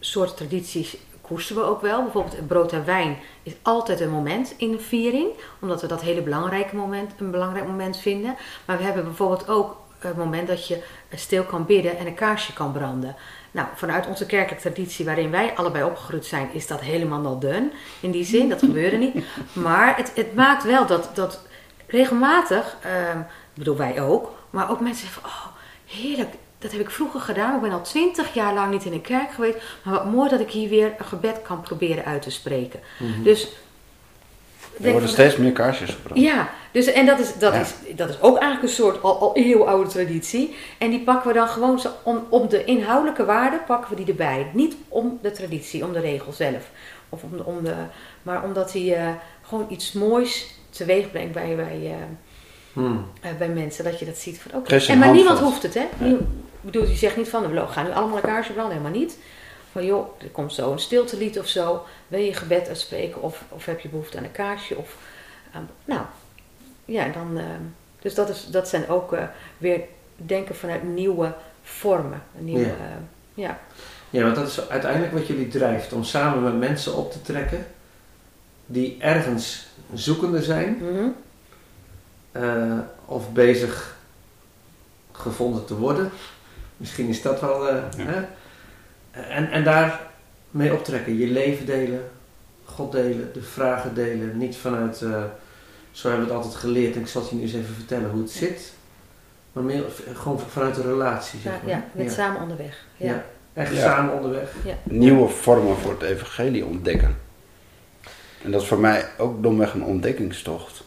[0.00, 2.02] soorten tradities koesteren we ook wel.
[2.02, 5.28] Bijvoorbeeld brood en wijn is altijd een moment in een viering,
[5.60, 8.36] omdat we dat hele belangrijke moment een belangrijk moment vinden.
[8.64, 10.82] Maar we hebben bijvoorbeeld ook het moment dat je
[11.14, 13.16] stil kan bidden en een kaarsje kan branden.
[13.56, 17.70] Nou, vanuit onze kerkelijke traditie waarin wij allebei opgegroeid zijn, is dat helemaal not done.
[18.00, 19.14] In die zin, dat gebeurde niet.
[19.52, 21.40] Maar het, het maakt wel dat, dat
[21.86, 23.20] regelmatig, uh,
[23.54, 25.46] bedoel wij ook, maar ook mensen zeggen: Oh,
[25.86, 27.54] heerlijk, dat heb ik vroeger gedaan.
[27.54, 29.58] Ik ben al twintig jaar lang niet in een kerk geweest.
[29.82, 32.80] Maar wat mooi dat ik hier weer een gebed kan proberen uit te spreken.
[32.98, 33.48] Mm Dus.
[34.82, 36.20] Er worden steeds meer kaarsjes gebracht.
[36.20, 39.30] Ja, dus, en dat is, dat, is, dat is ook eigenlijk een soort al, al
[39.34, 40.54] heel oude traditie.
[40.78, 44.06] En die pakken we dan gewoon zo om, om de inhoudelijke waarde pakken we die
[44.06, 44.50] erbij.
[44.52, 46.70] Niet om de traditie, om de regel zelf.
[47.08, 47.74] Of om de, om de,
[48.22, 51.94] maar omdat hij uh, gewoon iets moois teweeg brengt bij, bij, uh,
[52.72, 53.08] hmm.
[53.24, 53.84] uh, bij mensen.
[53.84, 54.74] Dat je dat ziet van oké.
[54.74, 54.86] Okay.
[54.86, 55.86] En maar niemand hoeft het, hè?
[55.98, 56.16] Ja
[56.66, 59.18] bedoel, je zegt niet van, we gaan nu allemaal een kaarsje branden, helemaal niet.
[59.72, 61.84] Van joh, er komt zo een stiltelied of zo.
[62.08, 64.76] Wil je gebed uitspreken of, of heb je behoefte aan een kaarsje?
[64.76, 64.96] Of,
[65.50, 66.00] uh, nou,
[66.86, 67.38] ja, dan...
[67.38, 67.44] Uh,
[68.00, 69.22] dus dat, is, dat zijn ook uh,
[69.58, 69.80] weer
[70.16, 72.22] denken vanuit nieuwe vormen.
[72.38, 72.74] Nieuwe, ja.
[73.34, 73.58] ja.
[74.10, 75.92] ja, want dat is uiteindelijk wat jullie drijft.
[75.92, 77.66] Om samen met mensen op te trekken.
[78.66, 81.06] die ergens zoekende zijn Mhm.
[82.32, 83.96] eh, of bezig
[85.12, 86.10] gevonden te worden.
[86.76, 87.68] Misschien is dat wel.
[87.68, 88.04] eh, Ja.
[88.04, 88.24] hè?
[89.22, 92.10] En, en daarmee optrekken, je leven delen,
[92.64, 94.38] God delen, de vragen delen.
[94.38, 95.22] Niet vanuit, eh,
[95.96, 98.10] zo hebben we het altijd geleerd en ik zal het je nu eens even vertellen
[98.10, 98.72] hoe het zit.
[99.52, 99.82] Maar meer
[100.14, 101.40] gewoon vanuit de relatie.
[101.40, 101.70] Zeg Ja, maar.
[101.70, 102.84] ja, met samen onderweg.
[102.96, 103.06] Ja.
[103.06, 103.24] Ja.
[103.52, 103.80] Echt Ja.
[103.80, 104.52] samen onderweg.
[104.82, 107.16] Nieuwe vormen voor het evangelie ontdekken.
[108.42, 110.84] En dat is voor mij ook domweg een ontdekkingstocht.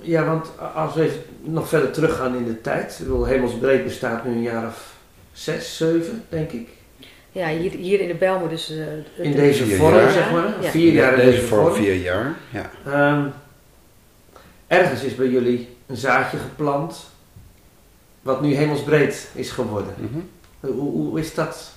[0.00, 2.92] Ja, want als we even nog verder teruggaan in de tijd.
[2.92, 4.94] Ik bedoel, Hemelsbreed bestaat nu een jaar of
[5.32, 6.68] zes, zeven, denk ik.
[7.32, 8.70] Ja, hier, hier in de Belmo dus...
[8.70, 8.76] eh,
[9.24, 10.10] In de- deze Vier vorm, jaar.
[10.10, 10.54] zeg maar.
[10.60, 10.70] Ja.
[10.70, 11.74] Vier jaar in Deze deze vorm.
[11.74, 12.34] vier jaar.
[12.50, 12.70] Ja.
[12.86, 13.26] Ehm,
[14.66, 17.06] ergens is bij jullie een zaadje geplant.
[18.22, 19.94] Wat nu hemelsbreed is geworden.
[19.98, 20.20] Mhm.
[20.72, 21.72] Hoe, hoe is dat?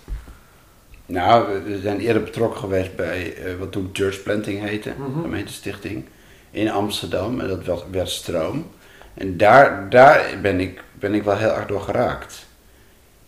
[1.05, 5.21] Nou, we- zijn eerder betrokken geweest bij eh, wat toen Church Planting heette, Mhm.
[5.21, 6.05] gemeentestichting,
[6.51, 7.39] in Amsterdam.
[7.39, 8.67] En dat was, werd Stroom.
[9.13, 12.45] En daar, daar ben, ik, ben ik wel heel erg door geraakt.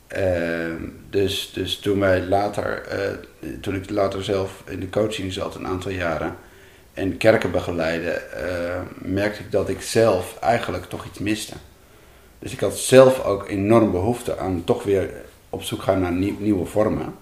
[0.07, 2.99] Ehm, dus, dus toen wij later, eh,
[3.61, 6.35] toen ik later zelf in de coaching zat, een aantal jaren,
[6.99, 11.53] en kerken begeleide, eh, merkte ik dat ik zelf eigenlijk toch iets miste.
[12.39, 15.11] Dus ik had zelf ook enorm behoefte aan toch weer
[15.49, 17.15] op zoek gaan naar nieuw- nieuwe vormen.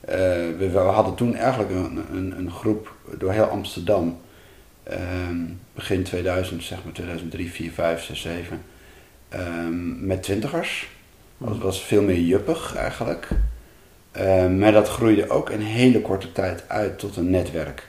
[0.00, 0.16] Eh,
[0.58, 4.20] we, hadden toen eigenlijk een, een, een groep door heel Amsterdam,
[4.82, 5.36] ehm,
[5.74, 8.62] begin 2000, zeg maar 2003, 4, 5, 6, 7,
[9.28, 10.88] ehm, met twintigers.
[11.38, 13.28] Dat was veel meer juppig eigenlijk.
[14.10, 17.88] Eh, maar dat groeide ook in hele korte tijd uit tot een netwerk.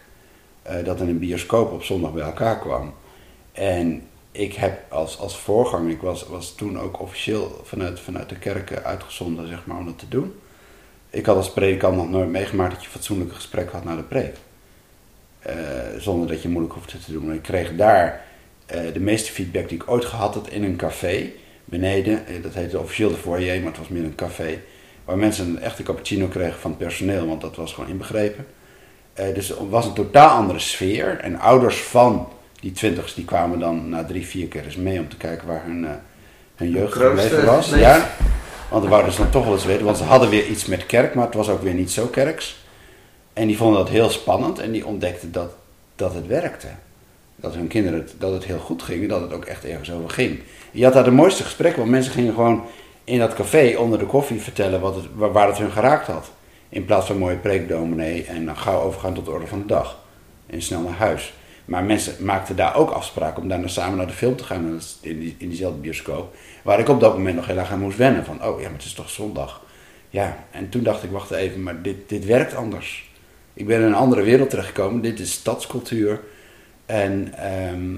[0.62, 2.94] Eh, dat in een bioscoop op zondag bij elkaar kwam.
[3.52, 8.38] En ik heb als, als voorganger, ik was, was toen ook officieel vanuit, vanuit de
[8.38, 10.34] kerken uitgezonden zeg maar, om dat te doen.
[11.10, 14.36] Ik had als predikant nog nooit meegemaakt dat je fatsoenlijke gesprek had na de preek.
[15.40, 15.56] Eh,
[15.98, 17.30] zonder dat je moeilijk hoefde te doen.
[17.30, 18.26] En ik kreeg daar
[18.66, 21.32] eh, de meeste feedback die ik ooit gehad had in een café
[21.66, 22.24] beneden.
[22.42, 24.62] Dat heette officieel de foyer, maar het was meer een café.
[25.06, 28.46] Waar mensen een echte cappuccino kregen van het personeel, want dat was gewoon inbegrepen.
[29.14, 31.20] Eh, dus het was een totaal andere sfeer.
[31.20, 32.28] En ouders van
[32.60, 35.64] die twintigers die kwamen dan na drie, vier keer eens mee om te kijken waar
[35.66, 35.92] hun, eh,
[36.56, 37.70] hun jeugd gebleven was.
[37.70, 38.10] Ja,
[38.70, 40.86] want dan wouden ze dan toch wel eens weten, want ze hadden weer iets met
[40.86, 42.60] kerk, maar het was ook weer niet zo kerks.
[43.34, 45.52] En die vonden dat heel spannend en die ontdekten dat,
[45.96, 46.68] dat het werkte.
[47.36, 49.92] Dat hun kinderen, het, dat het heel goed ging en dat het ook echt ergens
[49.92, 50.40] over ging.
[50.72, 52.64] Je had daar de mooiste gesprekken, want mensen gingen gewoon
[53.04, 56.32] in dat café onder de koffie vertellen wat het, waar het hun geraakt had.
[56.72, 60.00] In plaats van mooie preekdominee en dan gauw overgaan tot de orde van de dag.
[60.46, 61.34] En snel naar huis.
[61.66, 64.82] Maar mensen maakten daar ook afspraken om daarna samen naar de film te gaan.
[65.02, 66.36] In, die, in diezelfde bioscoop.
[66.64, 68.26] Waar ik op dat moment nog heel erg aan moest wennen.
[68.26, 69.62] Van, oh ja, maar het is toch zondag.
[70.10, 73.10] Ja, en toen dacht ik, wacht even, maar dit, dit werkt anders.
[73.54, 75.02] Ik ben in een andere wereld terechtgekomen.
[75.02, 76.20] Dit is stadscultuur.
[76.86, 77.98] En ehm,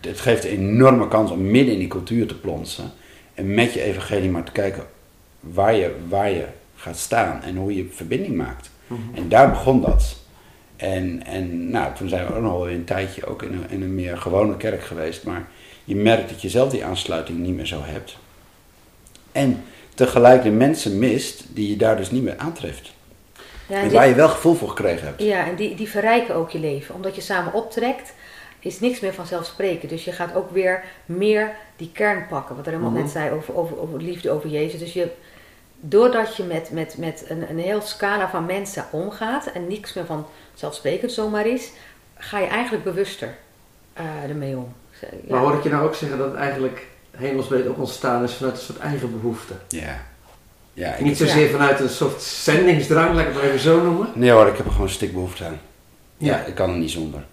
[0.00, 2.90] het geeft een enorme kans om midden in die cultuur te plonsen.
[3.34, 4.86] En met je evangelie maar te kijken
[5.40, 6.44] waar je, waar je
[6.78, 8.70] gaat staan en hoe je verbinding maakt.
[9.14, 10.16] En daar begon dat.
[10.76, 13.82] En, en nou, toen zijn we ook nog wel een tijdje ook in een, in
[13.82, 15.24] een meer gewone kerk geweest.
[15.24, 15.48] Maar
[15.84, 18.16] je merkt dat je zelf die aansluiting niet meer zo hebt.
[19.32, 19.64] En
[19.94, 22.92] tegelijk de mensen mist die je daar dus niet meer aantreft.
[23.66, 25.22] Ja, en En dit- waar je wel gevoel voor gekregen hebt.
[25.22, 26.94] Ja, en die, die verrijken ook je leven.
[26.94, 28.12] Omdat je samen optrekt,
[28.60, 29.90] is niks meer vanzelfsprekend.
[29.90, 32.56] Dus je gaat ook weer meer die kern pakken.
[32.56, 33.00] Wat er helemaal Mhm.
[33.02, 34.80] net zei over, over, over liefde, over Jezus.
[34.80, 35.08] Dus je,
[35.80, 40.04] doordat je met, met, met een, een heel scala van mensen omgaat en niks meer
[40.06, 41.70] vanzelfsprekend zomaar is,
[42.16, 43.36] ga je eigenlijk bewuster
[43.92, 44.72] eh, ermee om.
[45.00, 45.08] Ja.
[45.28, 46.86] Maar hoor ik je nou ook zeggen dat het eigenlijk
[47.16, 49.54] hemelsbreed ook ontstaan is vanuit een soort eigen behoefte?
[49.68, 50.04] Ja.
[50.74, 51.50] ja Niet zozeer Ja.
[51.50, 54.08] vanuit een soort zendingsdrang, laat ik het maar even zo noemen.
[54.14, 55.60] nee hoor, ik heb er gewoon stikbehoefte aan.
[56.16, 56.44] Ja, Ja.
[56.44, 57.24] ik kan er niet zonder.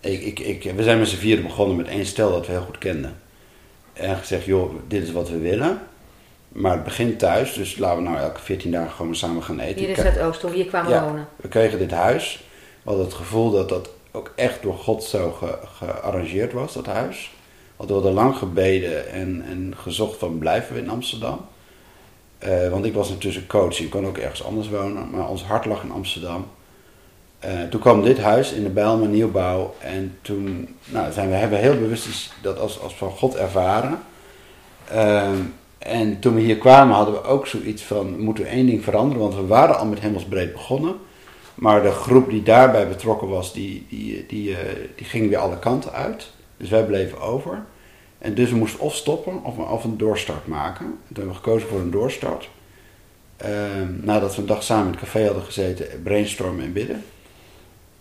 [0.00, 2.62] Ik, ik, ik, we zijn met z'n vieren begonnen met één stel dat we heel
[2.62, 3.16] goed kenden.
[3.92, 5.80] En gezegd, joh, dit is wat we willen.
[6.60, 9.84] Maar het begint thuis, dus laten we nou elke 14 dagen gewoon samen gaan eten.
[9.84, 11.04] Hier Zuidoost, toen we hier kwamen Ja.
[11.04, 11.28] wonen.
[11.36, 12.44] We kregen dit huis.
[12.82, 16.86] We hadden het gevoel dat dat ook echt door God zo ge- gearrangeerd was, dat
[16.86, 17.32] huis.
[17.76, 21.46] Want we hadden lang gebeden en, en gezocht van blijven we in Amsterdam.
[22.38, 25.64] Eh, want ik was intussen coach, ik kon ook ergens anders wonen, maar ons hart
[25.64, 26.46] lag in Amsterdam.
[27.38, 31.58] Eh, toen kwam dit huis in de Bijlmer nieuwbouw en toen nou, zijn we, hebben
[31.58, 33.98] we heel bewust dat als, als van God ervaren.
[34.90, 35.36] Ehm,
[35.78, 39.22] en toen we hier kwamen hadden we ook zoiets van, moeten we één ding veranderen?
[39.22, 40.96] Want we waren al met hemelsbreed begonnen.
[41.54, 45.58] Maar de groep die daarbij betrokken was, die, die, die, eh, die ging weer alle
[45.58, 46.30] kanten uit.
[46.56, 47.64] Dus wij bleven over.
[48.18, 50.84] En dus we moesten of stoppen of, een doorstart maken.
[50.84, 52.50] En toen hebben we gekozen voor een doorstart.
[53.36, 57.04] Ehm, nadat we een dag samen in het café hadden gezeten, brainstormen en bidden.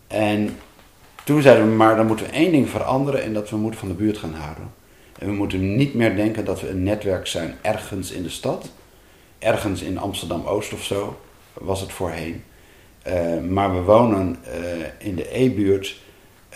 [0.08, 0.58] En
[1.24, 3.90] toen zeiden we, maar dan moeten we één ding veranderen en dat we moeten van
[3.90, 4.72] de buurt gaan houden.
[5.18, 8.70] En we moeten niet meer denken dat we een netwerk zijn ergens in de stad.
[9.40, 11.20] Ergens in Amsterdam-Oost of zo
[11.54, 12.44] was het voorheen.
[13.08, 15.98] Uh, maar we wonen uh, in de E-buurt.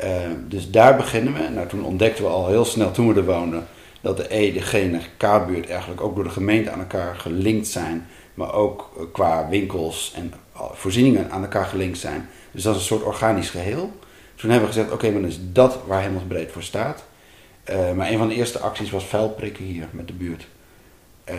[0.03, 0.09] Uh,
[0.47, 1.49] dus daar beginnen we.
[1.49, 3.67] Nou, toen ontdekten we al heel snel toen we er woonden
[4.01, 7.15] dat de E, de G en de K-buurt eigenlijk ook door de gemeente aan elkaar
[7.15, 8.07] gelinkt zijn.
[8.33, 10.33] Maar ook qua winkels en
[10.71, 12.29] voorzieningen aan elkaar gelinkt zijn.
[12.51, 13.91] Dus dat is een soort organisch geheel.
[14.35, 17.03] Toen hebben we gezegd, oké, maar dan is dat waar Hemelsbreed voor staat.
[17.69, 20.47] Uh, maar een van de eerste acties was vuilprikken hier met de buurt.
[21.29, 21.35] Uh,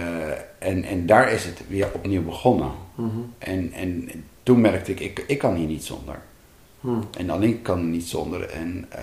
[0.59, 2.71] en, en daar is het weer opnieuw begonnen.
[2.95, 3.35] Mm -hmm.
[3.39, 4.11] en, en
[4.43, 6.23] toen merkte ik, ik, ik kan hier niet zonder.
[6.81, 7.03] Mm.
[7.19, 8.49] En alleen kan niet zonder.
[8.49, 9.03] En, uh,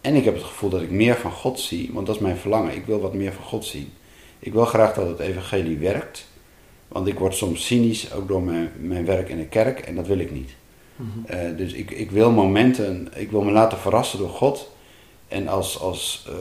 [0.00, 2.36] en ik heb het gevoel dat ik meer van God zie, want dat is mijn
[2.36, 2.74] verlangen.
[2.74, 3.92] Ik wil wat meer van God zien.
[4.38, 6.26] Ik wil graag dat het evangelie werkt.
[6.88, 10.06] Want ik word soms cynisch, ook door mijn, mijn werk in de kerk, en dat
[10.06, 10.50] wil ik niet.
[10.96, 11.38] Mm -hmm.
[11.38, 14.72] uh, dus ik, ik wil momenten, ik wil me laten verrassen door God.
[15.34, 16.34] En als, als uh,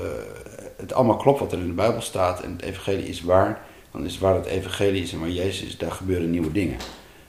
[0.78, 4.06] het allemaal klopt wat er in de Bijbel staat en het evangelie is waar, dan
[4.06, 6.78] is het waar het evangelie is en waar Jezus is, daar gebeuren nieuwe dingen.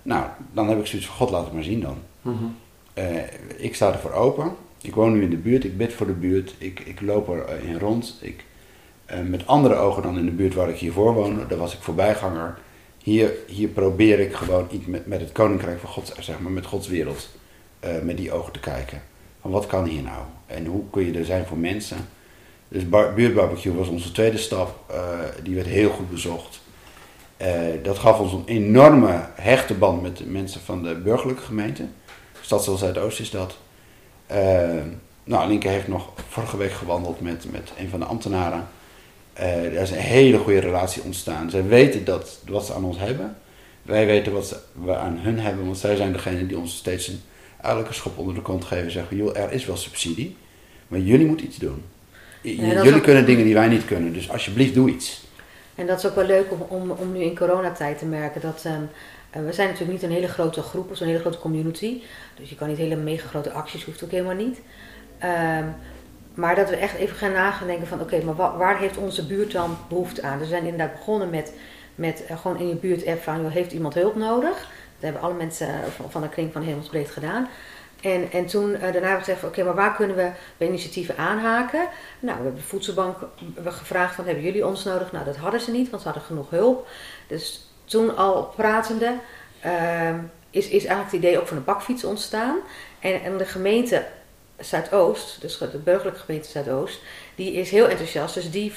[0.03, 1.99] Nou, dan heb ik zoiets van God, laat het maar zien dan.
[2.23, 2.57] Mm -hmm.
[2.95, 3.23] uh,
[3.57, 4.53] ik sta ervoor open.
[4.81, 7.79] Ik woon nu in de buurt, ik bid voor de buurt, ik, ik loop erin
[7.79, 8.19] rond.
[8.21, 8.45] Ik,
[9.25, 12.59] met andere ogen dan in de buurt waar ik hiervoor woonde, daar was ik voorbijganger.
[12.99, 16.67] Hier, hier probeer ik gewoon iets met, met het koninkrijk van God, zeg maar, met
[16.67, 17.29] Gods wereld,
[18.03, 19.03] met die ogen te kijken.
[19.51, 20.23] Wat kan hier nou?
[20.47, 21.97] En hoe kun je er zijn voor mensen?
[22.69, 24.79] Dus buurtbarbecue was onze tweede stap.
[24.91, 26.61] Uh, die werd heel goed bezocht.
[27.43, 27.49] Uh,
[27.83, 31.85] dat gaf ons een enorme hechte band met de mensen van de burgerlijke gemeente.
[32.41, 33.57] Stadsdeel Zuidoost is dat.
[34.33, 34.83] Uh,
[35.25, 38.69] nou, Linke heeft nog vorige week gewandeld met, met een van de ambtenaren.
[39.35, 41.51] er is een hele goede relatie ontstaan.
[41.51, 43.37] Zij weten dat, wat ze aan ons hebben.
[43.83, 47.21] Wij weten wat we aan hun hebben, want zij zijn degene die ons steeds een,
[47.65, 48.85] eigenlijk een schop onder de kont geven.
[48.85, 50.37] En zeggen, joh, er is wel subsidie,
[50.89, 51.83] maar jullie moeten iets doen.
[52.41, 55.25] Ja, jullie kunnen dingen die wij niet kunnen, dus alsjeblieft doe iets.
[55.75, 58.65] En dat is ook wel leuk om, om, om nu in coronatijd te merken dat...
[58.67, 58.89] Um,
[59.43, 62.01] we zijn natuurlijk niet een hele grote groep of zo'n hele grote community.
[62.37, 64.61] Dus je kan niet hele mega grote acties, hoeft ook helemaal niet.
[65.23, 65.75] Um,
[66.35, 69.27] maar dat we echt even gaan nadenken van oké, okay, maar waar, waar, heeft onze
[69.27, 70.39] buurt dan behoefte aan?
[70.39, 71.53] Dus we zijn inderdaad begonnen met,
[71.95, 74.69] met uh, gewoon in je buurt app van joh, heeft iemand hulp nodig?
[75.05, 77.49] Hebben alle mensen van, van de kring van Hemelsbreed gedaan.
[78.05, 81.17] En, en toen uh, daarna hebben we gezegd, oké, maar waar kunnen we bij initiatieven
[81.17, 81.89] aanhaken?
[82.21, 83.17] Nou, we hebben de voedselbank
[83.55, 85.13] we gevraagd van, hebben jullie ons nodig?
[85.13, 86.89] Nou, dat hadden ze niet, want ze hadden genoeg hulp.
[87.27, 89.15] Dus toen al pratende
[89.65, 90.09] uh,
[90.51, 92.57] is, is eigenlijk het idee ook van de bakfiets ontstaan.
[92.99, 94.07] En, en de gemeente
[94.59, 97.01] Zuidoost, dus de burgerlijke gemeente Zuidoost,
[97.35, 98.35] die is heel enthousiast.
[98.35, 98.73] Dus die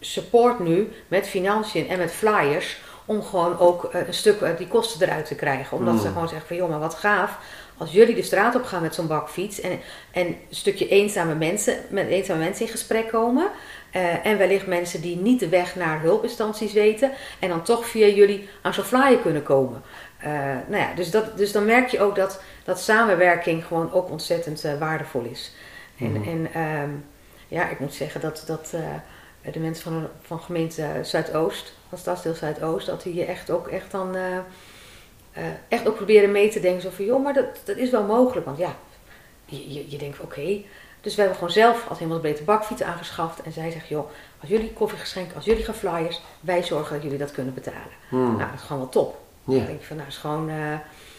[0.00, 4.68] support nu met financiën en met flyers om gewoon ook uh, een stuk uh, die
[4.68, 5.76] kosten eruit te krijgen.
[5.76, 6.00] Omdat mm.
[6.00, 7.38] ze gewoon zeggen van, joh, maar wat gaaf
[7.76, 11.76] als jullie de straat op gaan met zo'n bakfiets en, en een stukje eenzame mensen,
[11.88, 13.50] met eenzame mensen in gesprek komen.
[13.92, 17.12] Uh, en wellicht mensen die niet de weg naar hulpinstanties weten.
[17.38, 19.82] En dan toch via jullie aan zo'n flyer kunnen komen.
[20.24, 20.32] Uh,
[20.68, 24.64] nou ja, dus, dat, dus dan merk je ook dat, dat samenwerking gewoon ook ontzettend
[24.64, 25.54] uh, waardevol is.
[25.98, 27.04] En, mm en um,
[27.48, 28.72] ja, ik moet zeggen dat, dat
[29.52, 33.90] de mensen van, van gemeente Zuidoost, van stadsdeel Zuidoost, dat die hier echt ook echt
[33.90, 34.38] dan uh,
[35.68, 36.82] echt ook proberen mee te denken.
[36.82, 38.46] Zo van, joh, maar dat, dat is wel mogelijk.
[38.46, 38.76] Want ja,
[39.44, 40.40] je, je, je denkt, oké.
[40.40, 40.66] Okay.
[41.00, 43.42] Dus we hebben gewoon zelf als helemaal beter bakfiets aangeschaft.
[43.42, 47.02] En zij zegt, joh, als jullie koffie geschenken, als jullie gaan flyers, wij zorgen dat
[47.02, 47.96] jullie dat kunnen betalen.
[48.08, 48.36] Hmm.
[48.36, 49.20] Nou, dat is gewoon wel top.
[49.44, 49.56] Ja.
[49.56, 50.48] Dan denk je van, nou, is gewoon...
[50.48, 50.74] Uh...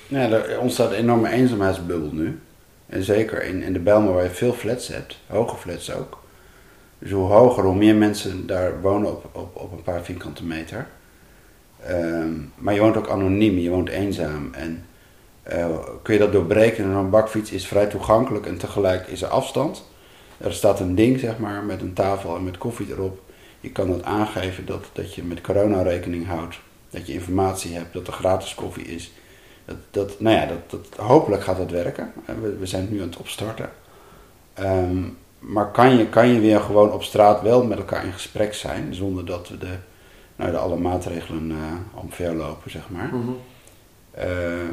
[0.08, 2.42] Ja, er ontstaat een enorme eenzaamheidsbubbel nu.
[2.86, 6.24] En zeker in, in de Bijlmer waar je veel flats hebt, hoge flats ook.
[7.00, 10.88] Dus hoe hoger, hoe meer mensen daar wonen op, op, op een paar vierkante meter.
[11.90, 14.50] Um, maar je woont ook anoniem, je woont eenzaam.
[14.54, 14.86] En
[15.54, 16.84] uh, kun je dat doorbreken?
[16.84, 19.84] En een bakfiets is vrij toegankelijk en tegelijk is er afstand.
[20.38, 23.20] Er staat een ding, zeg maar, met een tafel en met koffie erop.
[23.60, 26.60] Je kan dat aangeven dat, dat je met corona rekening houdt.
[26.90, 29.12] Dat je informatie hebt, dat er gratis koffie is.
[29.66, 32.12] Dat, dat, nou ja, dat, dat, hopelijk gaat dat werken.
[32.42, 33.70] We, we zijn nu aan het opstarten.
[34.60, 38.54] Um, maar kan je, kan je weer gewoon op straat wel met elkaar in gesprek
[38.54, 39.76] zijn, zonder dat we de
[40.38, 41.58] nou, de alle maatregelen uh,
[41.94, 43.10] omverlopen, zeg maar.
[43.14, 43.38] Mm -hmm.
[44.18, 44.24] uh,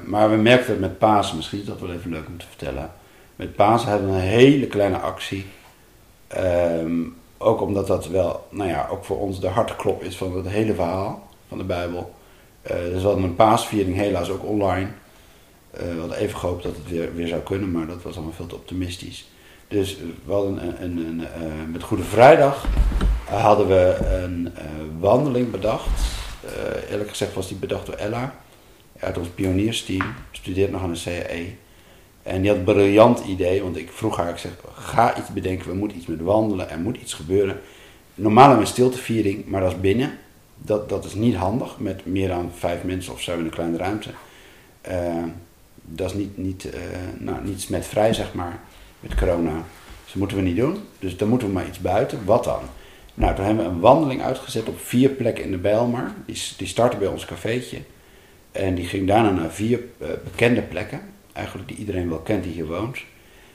[0.05, 2.91] maar we merkten het met Pasen, misschien is dat wel even leuk om te vertellen.
[3.37, 5.47] Met Pasen hebben we een hele kleine actie.
[6.39, 10.49] Um, ook omdat dat wel, nou ja, ook voor ons de hartklop is van het
[10.49, 12.15] hele verhaal van de Bijbel.
[12.63, 14.89] Uh, dus we hadden een paasviering helaas ook online.
[15.71, 18.47] we hadden even gehoopt dat het weer, weer zou kunnen, maar dat was allemaal veel
[18.47, 19.29] te optimistisch.
[19.75, 22.67] Dus we hadden een, een, een met Goede Vrijdag
[23.25, 24.61] hadden we een uh,
[25.01, 26.01] wandeling bedacht.
[26.45, 28.35] Uh, eerlijk gezegd was die bedacht door Ella
[28.99, 30.15] uit ons pioniersteam.
[30.31, 31.55] Studeert nog aan de CAE.
[32.23, 35.69] En die had een briljant idee, want ik vroeg haar, ik zeg, ga iets bedenken,
[35.69, 37.61] we moeten iets met wandelen, er moet iets gebeuren.
[38.15, 40.19] Normaal hebben we een stilteviering, maar dat is binnen.
[40.59, 43.77] Dat, dat is niet handig, met meer dan vijf mensen of zo in een kleine
[43.77, 44.11] ruimte.
[45.83, 46.73] Dat is niet, niet, uh,
[47.19, 48.61] nou, niet smetvrij, zeg maar,
[49.09, 49.53] met corona.
[49.53, 50.79] Dus dat moeten we niet doen.
[50.99, 52.25] Dus dan moeten we maar iets buiten.
[52.25, 52.63] Wat dan?
[53.15, 56.13] Nou, toen hebben we een wandeling uitgezet op vier plekken in de Bijlmer.
[56.27, 57.79] Die, die startte bij ons cafeetje.
[58.53, 61.01] En die ging daarna naar vier uh, bekende plekken.
[61.33, 62.99] Eigenlijk die iedereen wel kent die hier woont.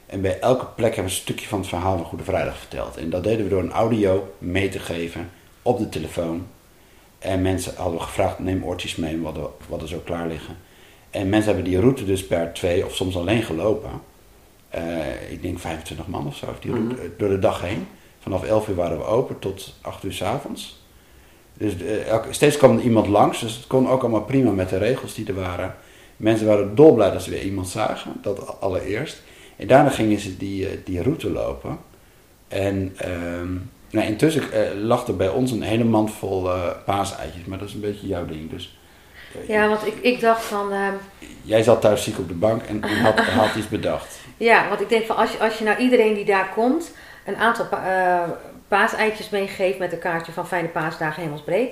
[0.05, 2.97] En bij elke plek hebben we een stukje van het verhaal van Goede Vrijdag verteld.
[2.97, 5.29] En dat deden we door een audio mee te geven
[5.61, 6.47] op de telefoon.
[7.19, 10.57] En mensen hadden we gevraagd, neem oortjes mee, wat er, wat er zo klaar liggen.
[11.09, 13.89] En mensen hebben die route dus per twee of soms alleen gelopen.
[14.75, 16.97] Uh, ik denk 25 man of zo, die mm -hmm.
[17.17, 17.87] door de dag heen.
[18.19, 20.83] Vanaf 11 uur waren we open tot 8 uur s avonds.
[21.53, 24.69] Dus uh, elke, steeds kwam er iemand langs, dus het kon ook allemaal prima met
[24.69, 25.75] de regels die er waren.
[26.17, 29.21] Mensen waren dolblij dat ze weer iemand zagen, dat allereerst.
[29.55, 31.77] En daarna gingen ze die, uh, die route lopen.
[32.47, 32.95] En
[33.89, 34.43] nou, intussen
[34.81, 36.49] lag er bij ons een hele mand vol
[36.85, 38.49] paaseitjes, maar dat is een beetje jouw ding.
[38.49, 38.79] Dus
[39.47, 40.71] ja, want ik, ik dacht van.
[40.71, 40.87] Uh,
[41.41, 44.18] Jij zat thuis ziek op de bank en, en had, had iets bedacht.
[44.39, 46.91] Ja, want ik denk van als je, als je nou iedereen die daar komt
[47.25, 48.29] een aantal pa uh,
[48.67, 51.69] paaseitjes meegeeft met een kaartje van Fijne Paasdagen Hemelsbreed.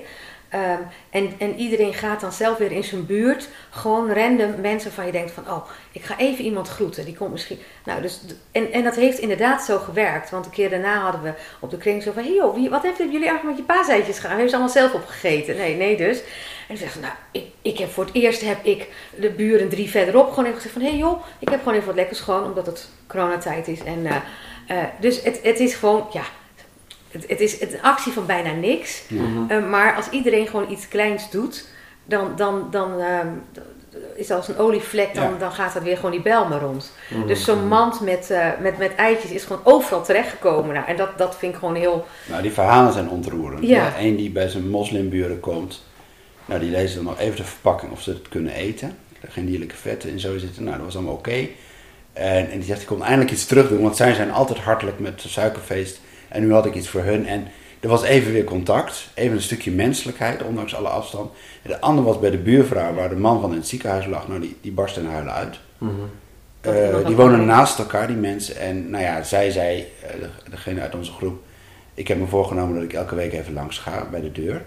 [0.54, 5.06] Um, en, en iedereen gaat dan zelf weer in zijn buurt, gewoon random mensen van
[5.06, 7.60] je denkt van, oh, ik ga even iemand groeten, die komt misschien.
[7.86, 11.34] Nou, dus, en, en dat heeft inderdaad zo gewerkt, want een keer daarna hadden we
[11.60, 14.16] op de kring zo van, hey joh, wie, wat hebben jullie eigenlijk met je paaseitjes
[14.16, 14.32] gedaan?
[14.32, 15.56] Hebben ze allemaal zelf opgegeten?
[15.56, 16.22] Nee, nee dus.
[16.68, 18.88] En toen zegt nou, ik, ik heb voor het eerst heb ik
[19.20, 21.88] de buren drie verderop gewoon even gezegd van, hé hey joh, ik heb gewoon even
[21.88, 23.84] wat lekkers gewoon, omdat het coronatijd is.
[23.84, 24.16] En, uh,
[24.72, 26.24] uh, dus het, het is gewoon, ja,
[27.12, 29.04] het, het is een actie van bijna niks.
[29.08, 29.52] Mm -hmm.
[29.52, 31.68] uh, maar als iedereen gewoon iets kleins doet,
[32.06, 33.44] dan, dan, dan um,
[34.16, 35.38] is dat als een olievlek, dan, ja.
[35.38, 36.92] dan gaat dat weer gewoon die bel maar rond.
[37.10, 37.28] Mm -hmm.
[37.28, 40.74] Dus zo'n mand met, uh, met, met eitjes is gewoon overal terechtgekomen.
[40.74, 42.06] Nou, en dat, dat vind ik gewoon heel...
[42.26, 43.68] Nou, die verhalen zijn ontroerend.
[43.68, 43.94] Ja.
[44.00, 45.84] Eén die bij zijn moslimburen komt,
[46.48, 48.98] nou, die lezen dan nog even de verpakking of ze het kunnen eten.
[49.22, 50.64] Er geen dierlijke vetten in zo zitten.
[50.64, 51.30] Nou, dat was allemaal oké.
[51.30, 51.52] Okay.
[52.14, 55.00] En, en die zegt, ik kon eindelijk iets terug doen, want zij zijn altijd hartelijk
[55.00, 56.00] met de suikerfeest.
[56.28, 57.28] En nu had ik iets voor hun.
[57.28, 57.48] En
[57.80, 59.10] er was even weer contact.
[59.14, 61.32] Even een stukje menselijkheid, ondanks alle afstand.
[61.62, 64.28] En de andere was bij de buurvrouw, waar de man van in het ziekenhuis lag.
[64.28, 65.60] Nou, die, die barstte in huilen uit.
[65.78, 66.74] Mm -hmm.
[66.74, 68.58] uh, die wonen naast elkaar, die mensen.
[68.58, 71.46] En nou ja, zij zei, uh, degene uit onze groep...
[71.94, 74.62] Ik heb me voorgenomen dat ik elke week even langs ga bij de deur.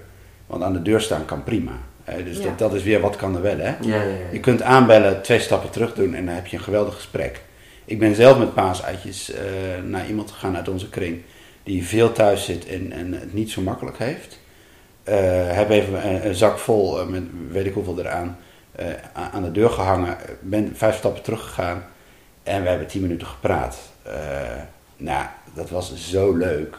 [0.50, 1.72] Want aan de deur staan kan prima.
[2.04, 2.24] Hè?
[2.24, 2.42] Dus ja.
[2.42, 3.58] dat, dat, is weer wat kan er wel.
[3.58, 3.74] Hè?
[3.80, 6.94] Ja, ja, je kunt aanbellen, twee stappen terug doen en dan heb je een geweldig
[6.94, 7.40] gesprek.
[7.84, 9.38] Ik ben zelf met paaseitjes uh,
[9.84, 11.20] naar iemand gegaan uit onze kring
[11.62, 14.38] die veel thuis zit en, en het niet zo makkelijk heeft.
[15.08, 15.14] Uh,
[15.52, 18.38] heb even een, een zak vol met weet ik hoeveel eraan
[18.80, 18.86] uh,
[19.32, 20.16] aan de deur gehangen.
[20.40, 21.84] Ben vijf stappen teruggegaan
[22.42, 23.78] en we hebben tien minuten gepraat.
[24.96, 26.76] nou, dat was zo leuk.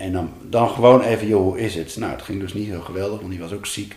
[0.00, 1.96] En dan, dan gewoon even, joh, hoe is het?
[1.96, 3.96] Nou, het ging dus niet heel geweldig, want die was ook ziek.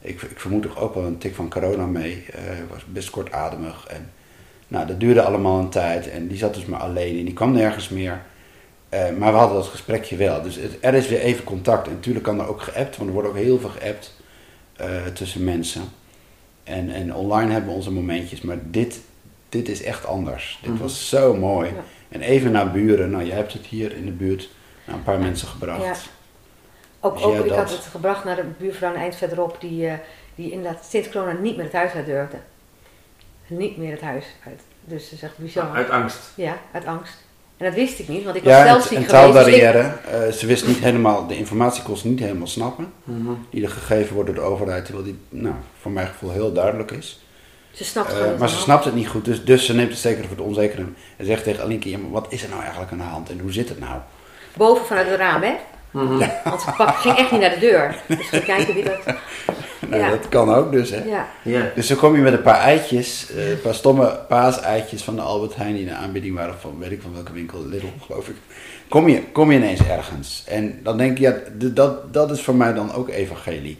[0.00, 2.24] Ik, ik vermoed toch ook wel een tik van corona mee.
[2.34, 3.86] Uh, was best kortademig.
[3.86, 4.10] En,
[4.68, 6.10] nou, dat duurde allemaal een tijd.
[6.10, 8.22] En die zat dus maar alleen en die kwam nergens meer.
[8.94, 10.42] Uh, maar we hadden dat gesprekje wel.
[10.42, 11.86] Dus het, er is weer even contact.
[11.86, 14.20] En natuurlijk kan er ook geappt, want er wordt ook heel veel geappt
[14.80, 15.82] uh, tussen mensen.
[16.64, 18.40] En, en online hebben we onze momentjes.
[18.40, 19.00] Maar dit,
[19.48, 20.58] dit is echt anders.
[20.60, 20.86] Dit mm -hmm.
[20.86, 21.68] was zo mooi.
[21.68, 21.84] Ja.
[22.08, 23.10] En even naar buren.
[23.10, 24.48] Nou, je hebt het hier in de buurt
[24.86, 25.82] nou, een paar mensen gebracht.
[25.82, 25.94] Ja.
[27.00, 27.58] Ook, dus ook ik dat?
[27.58, 29.92] had het gebracht naar de buurvrouw een eind verderop, die, uh,
[30.34, 32.36] die inderdaad sinds corona niet meer het huis uit durfde.
[33.46, 34.60] Niet meer het huis uit.
[34.84, 35.70] Dus ze zegt bizar.
[35.74, 36.18] Uit angst?
[36.34, 37.24] Ja, uit angst.
[37.56, 39.10] En dat wist ik niet, want ik was ja, zelf ziek een geweest.
[39.10, 39.92] taalbarrière.
[40.12, 40.26] Dus ik...
[40.26, 42.92] uh, ze wist niet helemaal, de informatie kon ze niet helemaal snappen.
[43.04, 43.46] Mm -hmm.
[43.50, 46.90] Die er gegeven wordt door de overheid, terwijl die, nou, voor mijn gevoel heel duidelijk
[46.90, 47.20] is.
[47.72, 50.24] Ze snapt uh, maar ze snapt het niet goed, dus, dus ze neemt het zeker
[50.24, 50.84] voor het onzekere.
[51.16, 53.38] En zegt tegen Alinke, ja, maar wat is er nou eigenlijk aan de hand en
[53.38, 54.00] hoe zit het nou?
[54.56, 55.54] Boven vanuit het raam, hè?
[55.90, 56.18] Mm -hmm.
[56.44, 58.02] Want het pak ging echt niet naar de deur.
[58.06, 59.04] Dus we kijken wie dat...
[59.88, 60.10] nou, ja.
[60.10, 61.04] Dat kan ook dus, hè?
[61.04, 61.28] Ja.
[61.42, 61.70] ja.
[61.74, 65.22] Dus dan kom je met een paar eitjes, uh, een paar stomme paaseitjes van de
[65.22, 68.28] Albert Heijn die in de aanbieding waren van, weet ik van welke winkel, Lidl geloof
[68.28, 68.36] ik.
[68.88, 70.44] Kom je, kom je ineens ergens.
[70.46, 71.36] En dan denk je, ja,
[71.68, 73.78] dat, dat is voor mij dan ook evangelie.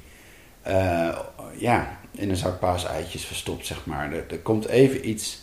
[0.68, 1.08] Uh,
[1.56, 4.12] ja, in een zak paaseitjes verstopt, zeg maar.
[4.12, 5.40] Er, er komt even iets,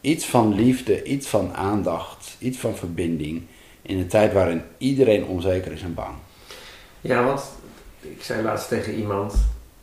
[0.00, 3.42] iets van liefde, iets van aandacht, iets van verbinding
[3.82, 6.14] in een tijd waarin iedereen onzeker is en bang.
[7.00, 7.42] Ja, want
[8.00, 9.34] ik zei laatst tegen iemand,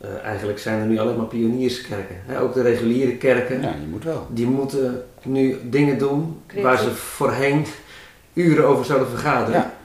[0.04, 2.16] uh, eigenlijk zijn er nu alleen maar pionierskerken.
[2.26, 2.40] Hè?
[2.40, 3.62] Ook de reguliere kerken.
[3.62, 4.26] Ja, je moet wel.
[4.30, 7.66] Die moeten nu dingen doen waar ze voorheen
[8.32, 9.60] uren over zouden vergaderen.
[9.60, 9.78] Ja.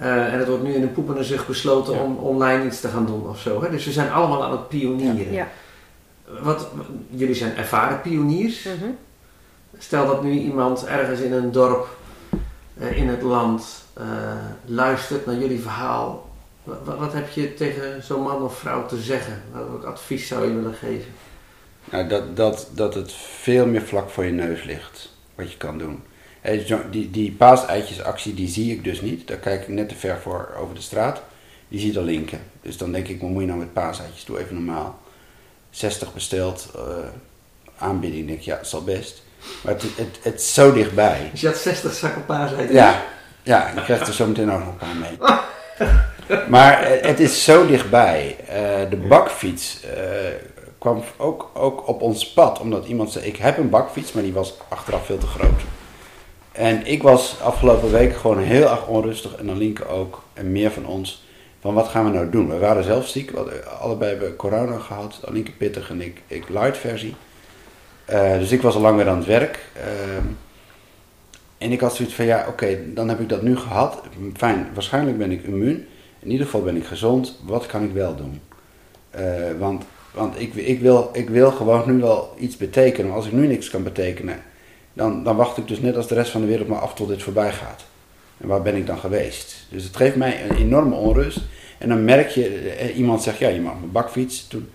[0.00, 2.00] Uh, en het wordt nu in een poepende zucht besloten ja.
[2.00, 3.62] om online iets te gaan doen of zo.
[3.62, 3.70] Hè?
[3.70, 5.32] Dus we zijn allemaal aan het pionieren.
[5.32, 5.48] Ja.
[6.40, 6.68] Wat,
[7.10, 8.64] jullie zijn ervaren pioniers.
[8.64, 8.96] Mm -hmm.
[9.78, 11.97] Stel dat nu iemand ergens in een dorp eh,
[12.78, 14.06] in het land eh,
[14.64, 16.28] luistert naar jullie verhaal.
[16.62, 19.42] Wat, wat heb je tegen zo'n man of vrouw te zeggen?
[19.52, 21.12] Welk advies zou je willen geven?
[21.90, 25.78] Nou, dat, dat, dat het veel meer vlak voor je neus ligt, wat je kan
[25.78, 26.02] doen.
[26.90, 29.28] Die, die paaseitjesactie, die zie ik dus niet.
[29.28, 31.22] Daar kijk ik net te ver voor over de straat.
[31.68, 32.40] Die ziet al linken.
[32.62, 34.24] Dus dan denk ik, wat moet je nou met paaseitjes?
[34.24, 34.98] Doe even normaal.
[35.70, 36.82] 60 besteld, eh,
[37.78, 39.22] aanbieding, denk ik, ja, zal best.
[39.62, 41.28] Maar het, het, het is zo dichtbij.
[41.30, 42.70] Dus je had 60 zakken paas uit.
[42.70, 43.02] Ja,
[43.42, 45.18] ja, je krijgt er zo meteen ook nog een paar mee.
[46.48, 48.36] Maar eh, het is zo dichtbij.
[48.46, 49.90] Eh, de bakfiets eh,
[50.78, 54.32] kwam ook, ook op ons pad, omdat iemand zei: Ik heb een bakfiets, maar die
[54.32, 55.60] was achteraf veel te groot.
[56.52, 60.86] En ik was afgelopen week gewoon heel erg onrustig, en Alinke ook, en meer van
[60.86, 61.26] ons.
[61.60, 62.48] Van wat gaan we nou doen?
[62.48, 65.20] We waren zelf ziek, we allebei hebben corona gehad.
[65.24, 67.14] Alinke pittig en ik, ik light versie.
[68.08, 69.66] Eh, dus ik was al lang weer aan het werk.
[69.76, 70.26] Ehm,
[71.58, 74.02] en ik had zoiets van, ja, oké, dan heb ik dat nu gehad.
[74.36, 75.86] Fijn, waarschijnlijk ben ik immuun.
[76.18, 77.40] In ieder geval ben ik gezond.
[77.44, 78.40] Wat kan ik wel doen?
[79.10, 79.22] Eh,
[79.58, 79.84] want
[80.18, 83.12] want ik, ik, wil, ik wil gewoon nu wel iets betekenen.
[83.12, 84.38] Als ik nu niks kan betekenen,
[84.92, 87.08] dan, dan wacht ik dus net als de rest van de wereld maar af tot
[87.08, 87.84] dit voorbij gaat.
[88.38, 89.66] En waar ben ik dan geweest?
[89.70, 91.40] Dus het geeft mij een enorme onrust.
[91.78, 94.46] En dan merk je, eh, iemand zegt, ja, je mag mijn bakfiets.
[94.48, 94.68] Toen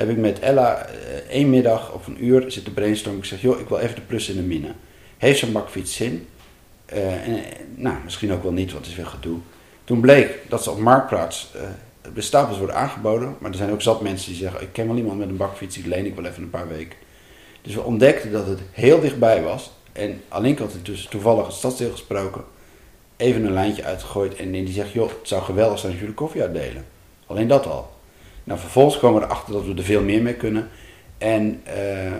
[0.00, 0.94] heb ik met Ella eh,
[1.30, 3.20] één middag of een uur zitten brainstormen.
[3.20, 4.72] Ik zeg, joh, ik wil even de plus in de mine.
[5.18, 6.26] Heeft zo'n bakfiets zin?
[6.90, 7.44] Eh, eh,
[7.74, 9.38] nou, misschien ook wel niet, want het is weer gedoe.
[9.84, 11.62] Toen bleek dat ze op Marktplaats eh,
[12.14, 13.36] de stapels worden aangeboden.
[13.38, 15.74] Maar er zijn ook zat mensen die zeggen, ik ken wel iemand met een bakfiets,
[15.76, 16.98] die leen ik wel even een paar weken.
[17.62, 19.70] Dus we ontdekten dat het heel dichtbij was.
[19.92, 22.44] En Alinka had dus toevallig het stadsdeel gesproken.
[23.16, 24.36] Even een lijntje uitgegooid.
[24.36, 26.84] En die zegt, joh, het zou geweldig zijn als jullie koffie uitdelen.
[27.26, 27.90] Alleen dat al.
[28.44, 30.68] Nou, vervolgens komen we erachter dat we er veel meer mee kunnen.
[31.18, 32.12] En eh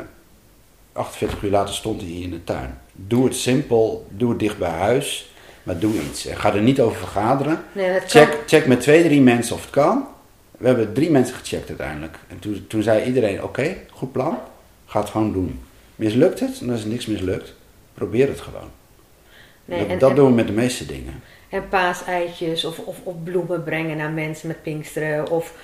[0.92, 2.78] 48 uur later stond hij hier in de tuin.
[2.92, 6.26] Doe het simpel, doe het dicht bij huis, maar doe iets.
[6.26, 7.64] En ga er niet over vergaderen.
[7.72, 10.06] Nee, Check, check met twee, drie mensen of het kan.
[10.58, 12.18] We hebben drie mensen gecheckt uiteindelijk.
[12.28, 14.38] En toen, toen zei iedereen, oké, goed plan,
[14.86, 15.60] ga het gewoon doen.
[15.96, 17.54] Mislukt het, dan is niks mislukt.
[17.94, 18.70] Probeer het gewoon.
[19.64, 21.22] Nee, dat en- dat en- doen we met de meeste dingen.
[21.48, 25.30] En paaseitjes of, of, of bloemen brengen naar mensen met Pinksteren.
[25.30, 25.54] Of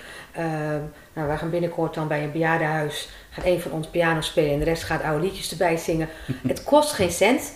[1.13, 3.09] nou, wij gaan binnenkort dan bij een bejaardenhuis.
[3.31, 6.09] Gaat een van ons piano spelen en de rest gaat oude liedjes erbij zingen.
[6.49, 7.53] het kost geen cent.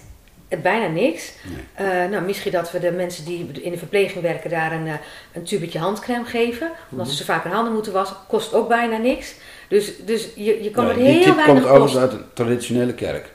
[0.49, 1.33] Het bijna niks.
[1.75, 4.95] Eh, nou, misschien dat we de mensen die in de verpleging werken daar een, eh,
[5.33, 6.71] een tubetje handcrème geven.
[6.91, 8.17] Omdat ze zo vaak hun handen moeten wassen.
[8.29, 9.35] Kost ook bijna niks.
[9.69, 12.01] Dus, dus je, je kan er heel tip weinig komt overigens kosten.
[12.01, 13.33] uit een traditionele kerk.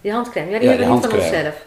[0.00, 1.66] Die handcrème, ja, die Ja, hebben we niet van onszelf.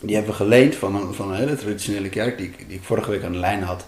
[0.00, 3.10] Die hebben we geleend van een, van een hele traditionele kerk die die ik vorige
[3.10, 3.86] week aan de lijn had.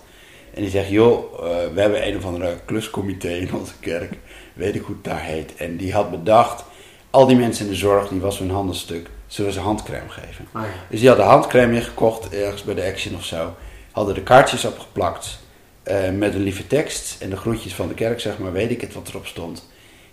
[0.55, 4.13] En die zegt, joh, eh, we hebben een of andere kluscomité in onze kerk.
[4.53, 5.55] Weet ik hoe het daar heet.
[5.57, 6.65] En die had bedacht,
[7.11, 9.09] al die mensen in de zorg, die was hun handen stuk.
[9.27, 10.49] Zullen ze handcrème geven?
[10.53, 10.69] Ah, ja.
[10.89, 13.55] Dus die hadden handcrème ingekocht ergens bij de Action of zo.
[13.93, 15.39] Hadden de kaartjes opgeplakt
[15.83, 18.81] eh, met een lieve tekst en de groetjes van de kerk, zeg maar, weet ik
[18.81, 19.69] het wat erop stond.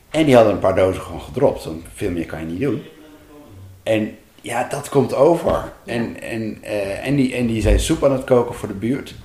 [0.10, 2.84] En die hadden een paar dozen gewoon gedropt, want veel meer kan je niet doen.
[3.84, 5.74] En ja, dat komt over.
[5.86, 9.16] En, en, eh, en, die, en die zijn soep aan het koken voor de buurt.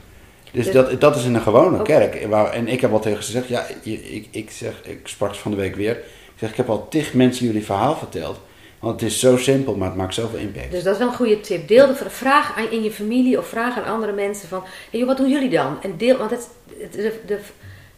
[0.53, 2.15] Dus Dus- dat, dat is in een gewone kerk.
[2.15, 5.35] En waar- En ik heb al tegen ze gezegd, ja, ik, ik, zeg, ik sprak
[5.35, 5.97] ze van de week weer.
[5.97, 8.41] Ik zeg, ik heb al tig mensen jullie verhaal verteld.
[8.79, 10.71] Want het is zo simpel, maar het maakt zoveel impact.
[10.71, 11.69] Dus dat is wel een goede tip.
[11.69, 15.09] Deel de vraag aan, in je familie of vraag aan andere mensen van, hey, joh,
[15.09, 15.77] wat doen jullie dan?
[15.83, 16.49] En deel, want het,
[16.79, 17.39] het- de, de,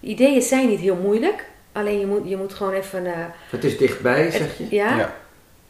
[0.00, 1.44] ideeën zijn niet heel moeilijk.
[1.72, 3.12] Alleen je moet, je moet gewoon even, eh,
[3.50, 4.66] Het is dichtbij, zeg je.
[4.70, 5.14] ja, Ja.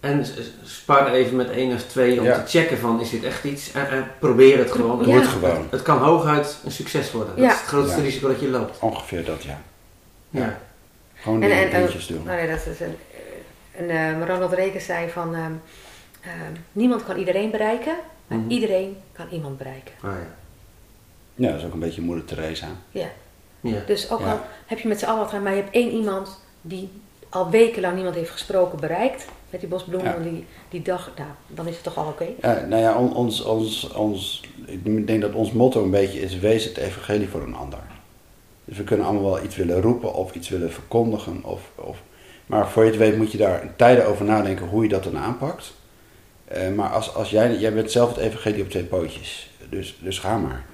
[0.04, 0.24] En
[0.64, 2.42] spar even met één of twee om Ja.
[2.42, 3.72] te checken van is dit echt iets.
[3.72, 4.98] En, en probeer het gewoon.
[5.02, 5.20] Doe Ja.
[5.20, 5.66] het gewoon.
[5.70, 7.36] Het kan hooguit een succes worden.
[7.36, 7.50] Dat Ja.
[7.52, 8.02] is het grootste Ja.
[8.02, 8.78] risico dat je loopt.
[8.80, 9.60] Ongeveer dat, ja.
[10.30, 10.58] Ja.
[11.14, 12.22] Gewoon En- en- en- doen.
[12.24, 12.96] Nou nee, dat is een,
[13.76, 15.52] een eh, Ronald Reagan zei van, ehm,
[16.20, 17.94] ehm, niemand kan iedereen bereiken,
[18.26, 18.50] maar Mhm.
[18.50, 19.94] iedereen kan iemand bereiken.
[20.02, 20.18] Ah, ja.
[21.34, 22.66] Ja, dat is ook een beetje moeder Teresa.
[22.90, 23.08] Ja.
[23.60, 23.78] Ja.
[23.86, 24.30] Dus ook Ja.
[24.30, 26.90] al heb je met z'n allen wat aan, maar je hebt één iemand die
[27.28, 29.24] al wekenlang niemand heeft gesproken bereikt.
[29.54, 30.30] Met die bosbloemen, Ja.
[30.30, 32.26] die, die dag, nou, dan is het toch al oké.
[32.40, 36.38] Ja, nou ja, on- ons, ons, ons, ik denk dat ons motto een beetje is:
[36.38, 37.78] wees het evangelie voor een ander.
[38.64, 41.40] Dus we kunnen allemaal wel iets willen roepen of iets willen verkondigen.
[41.44, 42.02] Of, of,
[42.46, 45.18] maar voor je het weet moet je daar tijden over nadenken hoe je dat dan
[45.18, 45.74] aanpakt.
[46.44, 49.50] Eh, maar als, als jij, jij bent zelf het evangelie op twee pootjes.
[49.70, 50.64] Dus, dus ga maar.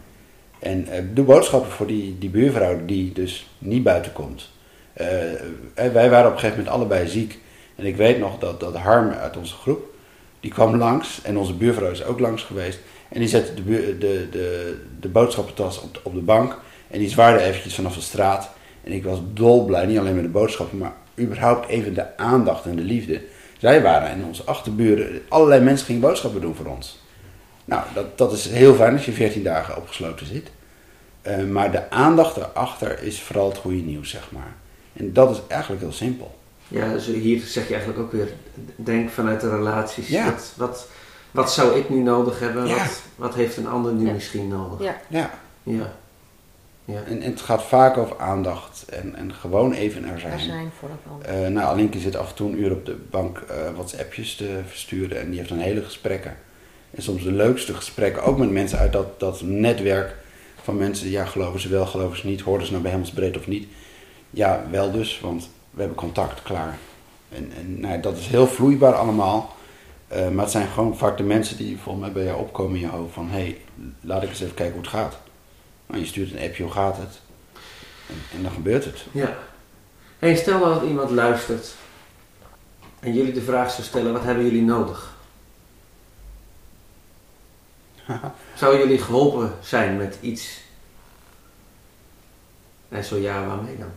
[0.58, 4.50] En eh, doe boodschappen voor die, die buurvrouw die dus niet buiten komt.
[4.92, 5.06] Eh,
[5.74, 7.38] wij waren op een gegeven moment allebei ziek.
[7.80, 9.84] En ik weet nog dat, dat Harm uit onze groep,
[10.40, 11.22] die kwam langs.
[11.22, 12.78] En onze buurvrouw is ook langs geweest.
[13.08, 13.62] En die zette de,
[13.98, 16.58] de, de, de boodschappentas op, op de bank.
[16.88, 18.50] En die zwaarde eventjes vanaf de straat.
[18.84, 22.76] En ik was dolblij, niet alleen met de boodschappen, maar überhaupt even de aandacht en
[22.76, 23.20] de liefde.
[23.58, 26.98] Zij waren en onze achterburen, allerlei mensen gingen boodschappen doen voor ons.
[27.64, 30.50] Nou, dat, dat is heel fijn als je 14 dagen opgesloten zit.
[31.22, 34.54] Eh, maar de aandacht erachter is vooral het goede nieuws, zeg maar.
[34.92, 36.38] En dat is eigenlijk heel simpel.
[36.70, 38.28] Ja, dus hier zeg je eigenlijk ook weer,
[38.76, 40.08] denk vanuit de relaties.
[40.08, 40.24] Ja.
[40.24, 40.86] Wat, wat,
[41.30, 42.66] wat zou ik nu nodig hebben?
[42.66, 42.76] Ja.
[42.76, 44.12] Wat, wat heeft een ander nu Ja.
[44.12, 44.80] misschien nodig?
[44.86, 45.00] Ja.
[45.08, 45.30] Ja,
[45.62, 45.92] Ja.
[46.84, 47.02] Ja.
[47.06, 50.32] en, en het gaat vaak over aandacht en, en gewoon even er zijn.
[50.32, 51.28] Er zijn voor een ander.
[51.44, 54.60] Eh, nou, Alinke zit af en toe een uur op de bank eh WhatsAppjes te
[54.66, 56.36] versturen en die heeft dan hele gesprekken.
[56.90, 60.14] En soms de leukste gesprekken, ook met mensen uit dat, dat netwerk
[60.62, 63.46] van mensen, ja, geloven ze wel, geloven ze niet, hoorden ze nou bij Hemelsbreed of
[63.46, 63.68] niet.
[64.30, 66.78] Ja, wel dus, want we hebben contact, klaar.
[67.28, 69.56] En, en nou, ja, dat is heel vloeibaar allemaal.
[70.08, 72.80] Eh, maar het zijn gewoon vaak de mensen die volgens mij bij jou opkomen in
[72.80, 73.60] je hoofd van, hé, hey,
[74.00, 75.18] laat ik eens even kijken hoe het gaat.
[75.86, 77.20] Nou, je stuurt een appje, hoe gaat het?
[78.08, 79.04] En, en dan gebeurt het.
[79.12, 79.36] ja.
[80.18, 81.74] Hey, stel nou dat iemand luistert
[83.00, 85.16] en jullie de vraag zou stellen, wat hebben jullie nodig?
[88.54, 90.60] Zouden jullie geholpen zijn met iets?
[92.88, 93.92] En zo ja, waarmee dan?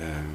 [0.00, 0.30] Ehm,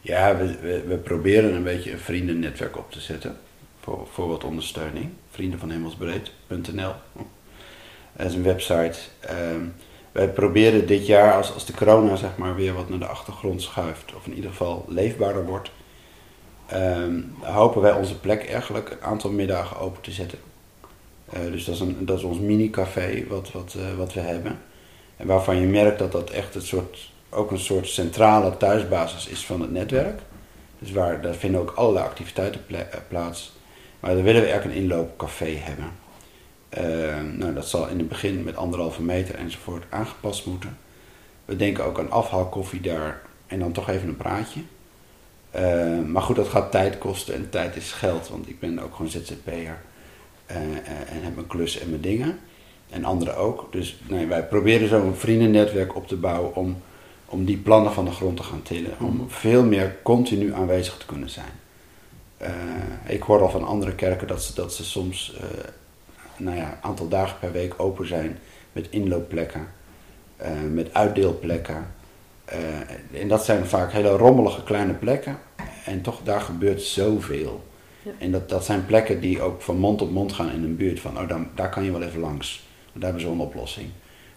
[0.00, 3.36] ja, we, we, we proberen een beetje een vriendennetwerk op te zetten.
[3.80, 5.10] Voor, voor wat ondersteuning.
[5.30, 6.92] Vrienden van Hemelsbreed.nl.
[8.16, 8.98] Dat is een website.
[9.20, 9.66] Ehm,
[10.12, 13.62] wij proberen dit jaar, als, als de corona zeg maar weer wat naar de achtergrond
[13.62, 15.70] schuift, of in ieder geval leefbaarder wordt,
[16.66, 20.38] ehm, hopen wij onze plek eigenlijk een aantal middagen open te zetten.
[21.30, 24.58] Eh, dus dat is, een, dat is ons mini-café wat, wat, eh, wat we hebben.
[25.16, 29.44] En waarvan je merkt dat dat echt het soort, ook een soort centrale thuisbasis is
[29.44, 30.20] van het netwerk.
[30.78, 33.52] Dus waar, daar vinden ook allerlei activiteiten eh, plaats.
[34.00, 35.92] Maar daar willen we eigenlijk een inloopcafé hebben.
[36.68, 40.78] Eh, nou, dat zal in het begin met anderhalve meter enzovoort aangepast moeten.
[41.44, 44.60] We denken ook aan afhaalkoffie daar en dan toch even een praatje.
[45.50, 48.94] Eh, maar goed, dat gaat tijd kosten en tijd is geld, want ik ben ook
[48.94, 49.78] gewoon ZZP'er.
[50.46, 52.38] eh, eh, en heb mijn klus en mijn dingen.
[52.90, 53.72] En anderen ook.
[53.72, 53.96] Dus
[54.28, 56.82] wij proberen zo'n vriendennetwerk op te bouwen om,
[57.26, 59.00] om die plannen van de grond te gaan tillen.
[59.00, 61.52] Om veel meer continu aanwezig te kunnen zijn.
[62.36, 62.52] Eh,
[63.06, 65.46] ik hoor al van andere kerken dat ze, dat ze soms eh,
[66.36, 68.38] nou ja, een aantal dagen per week open zijn
[68.72, 69.66] met inloopplekken,
[70.36, 71.86] eh, met uitdeelplekken.
[73.12, 75.38] En dat zijn vaak hele rommelige kleine plekken.
[75.84, 77.64] En toch, daar gebeurt zoveel.
[78.02, 78.10] Ja.
[78.18, 81.00] En dat, dat zijn plekken die ook van mond tot mond gaan in een buurt.
[81.00, 82.62] Van, oh, dan, daar kan je wel even langs.
[82.84, 83.88] Want daar hebben ze een oplossing.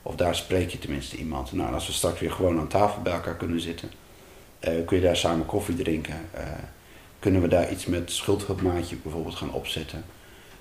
[0.08, 1.52] Of daar spreek je tenminste iemand.
[1.52, 3.92] Nou, als we straks weer gewoon aan tafel bij elkaar kunnen zitten,
[4.60, 6.16] eh, kun je daar samen koffie drinken.
[6.32, 6.44] eh,
[7.20, 10.04] kunnen we daar iets met schuldhulpmaatje bijvoorbeeld gaan opzetten.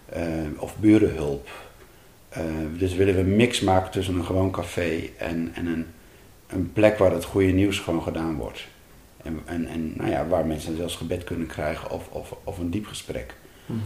[0.07, 0.23] Eh,
[0.57, 1.49] of burenhulp.
[2.79, 5.87] Dus willen we een mix maken tussen een gewoon café en, en een,
[6.47, 8.67] een plek waar het goede nieuws gewoon gedaan wordt.
[9.23, 12.71] En, en, en nou ja, waar mensen zelfs gebed kunnen krijgen of, of, of een
[12.71, 13.35] diep gesprek.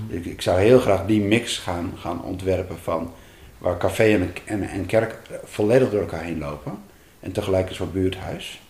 [0.08, 3.12] Ik, ik zou heel graag die mix gaan, gaan ontwerpen van
[3.60, 6.78] waar café en, en, en kerk volledig door elkaar heen lopen.
[7.20, 8.60] En tegelijk een soort buurthuis.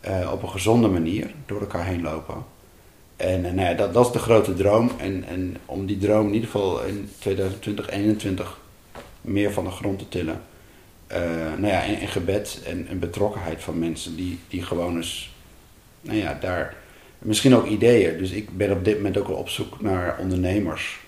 [0.00, 2.44] Eh, op een gezonde manier door elkaar heen lopen.
[3.16, 4.90] En eh, nou ja, dat, dat is de grote droom.
[4.98, 8.58] En, en om die droom in ieder geval in 2020, 2021
[9.20, 10.40] meer van de grond te tillen.
[11.06, 11.20] Eh,
[11.58, 15.34] nou ja, en gebed en, en betrokkenheid van mensen die, die gewoon eens,
[16.00, 16.76] nou ja, daar,
[17.18, 18.18] misschien ook ideeën.
[18.18, 20.98] Dus ik ben op dit moment ook wel op zoek naar ondernemers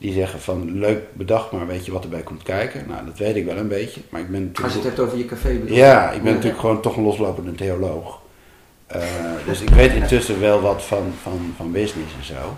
[0.00, 2.84] die zeggen van leuk bedacht, maar weet je wat erbij komt kijken?
[2.88, 4.84] Nou, dat weet ik wel een beetje, maar ik ben Als je natuurlijk...
[4.84, 8.20] het hebt over je café bedoel Ja, ik ben natuurlijk gewoon toch een loslopende theoloog.
[8.86, 9.02] Eh,
[9.46, 12.56] dus ik weet intussen wel wat van, van, van business en zo.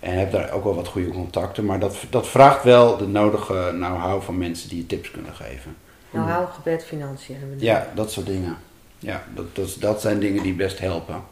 [0.00, 1.64] En heb daar ook wel wat goede contacten.
[1.64, 5.76] Maar dat, dat vraagt wel de nodige know-how van mensen die je tips kunnen geven.
[6.10, 7.64] Nou, hou gebed, financiën hebben we.
[7.64, 8.56] Ja, dat soort dingen.
[8.98, 11.22] Ja, dat, dat, dat zijn dingen die best helpen.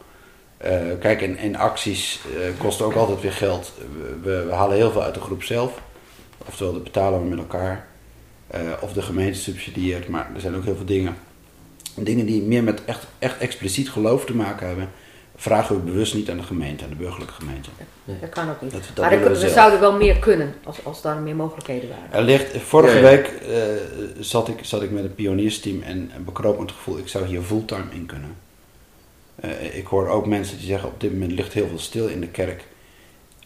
[0.59, 3.73] Eh, kijk, en, en acties eh, kosten ook altijd weer geld.
[3.93, 5.81] We, we, we halen heel veel uit de groep zelf.
[6.47, 7.87] Oftewel, dat betalen we met elkaar.
[8.47, 10.09] Eh, of de gemeente subsidieert.
[10.09, 11.17] Maar er zijn ook heel veel dingen.
[11.95, 14.89] Dingen die meer met echt, echt expliciet geloof te maken hebben.
[15.37, 17.69] Vragen we bewust niet aan de gemeente, aan de burgerlijke gemeente.
[18.21, 18.73] Dat kan ook niet.
[18.73, 22.13] Dat- dat maar we zouden wel meer kunnen als, als daar meer mogelijkheden waren.
[22.13, 23.17] Er ligt, vorige Ja, ja.
[23.17, 23.59] week eh,
[24.21, 27.25] zat, ik, zat ik met een pioniersteam en, en bekroop me het gevoel, ik zou
[27.27, 28.35] hier fulltime in kunnen.
[29.41, 32.21] Eh, ik hoor ook mensen die zeggen, op dit moment ligt heel veel stil in
[32.21, 32.65] de kerk.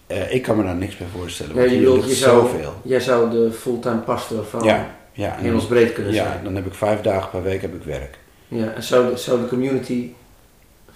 [0.06, 2.24] Eh, ik kan me daar niks bij voorstellen, Ja, want je hier bedoelt, ligt je
[2.24, 2.74] zou, zoveel.
[2.82, 6.44] jij zou de fulltime pastor van Ja, ja, hemelsbreed kunnen ja, zijn.
[6.44, 8.18] dan heb ik vijf dagen per week heb ik werk.
[8.48, 10.10] Ja, en zou de, zou de community...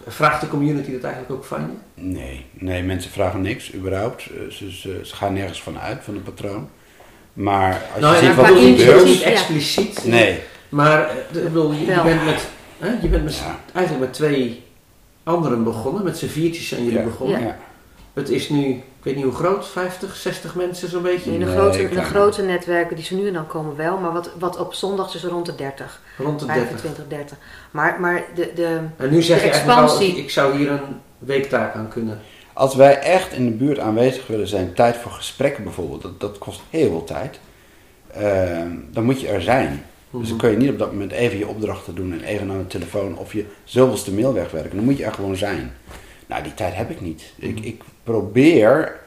[0.08, 1.60] Vraagt de community dat eigenlijk ook van
[1.94, 2.02] je?
[2.02, 4.22] Nee, nee, mensen vragen niks, überhaupt.
[4.26, 6.68] Eh, Ze, ze, ze gaan nergens van uit, van een patroon.
[7.32, 9.04] Maar als nou, je ziet wat er gebeurt...
[9.04, 9.26] niet Ja.
[9.26, 10.04] expliciet.
[10.04, 10.38] Nee,
[10.68, 12.46] Maar ik bedoel, je, bent met,
[12.78, 13.58] hè, je bent met, Ja.
[13.72, 14.62] eigenlijk met twee
[15.26, 17.04] anderen begonnen, met z'n viertjes zijn jullie Ja.
[17.04, 17.40] begonnen.
[17.40, 17.56] Ja.
[18.14, 21.32] Het is nu, ik weet niet hoe groot, 50, 60 mensen zo'n beetje?
[21.32, 24.12] In de, Nee, grote, de grote netwerken die ze nu en dan komen wel, maar
[24.12, 26.64] wat, wat op zondags is rond de 30, Rond de 30.
[26.66, 27.36] 25, 30.
[27.70, 30.16] Maar, maar de, de, En nu zeg De je eigenlijk al, expansie.
[30.16, 30.80] ik zou hier een
[31.18, 32.20] weektaak aan kunnen.
[32.52, 36.38] Als wij echt in de buurt aanwezig willen zijn, tijd voor gesprekken bijvoorbeeld, dat, dat
[36.38, 37.38] kost heel veel tijd.
[38.12, 39.84] Ehm, dan moet je er zijn.
[40.10, 40.28] Dus Mhm.
[40.28, 42.66] dan kun je niet op dat moment even je opdrachten doen en even aan de
[42.66, 44.76] telefoon of je zoveelste mail wegwerken.
[44.76, 45.72] Dan moet je er gewoon zijn.
[46.26, 47.32] Nou, die tijd heb ik niet.
[47.36, 49.00] Ik, ik probeer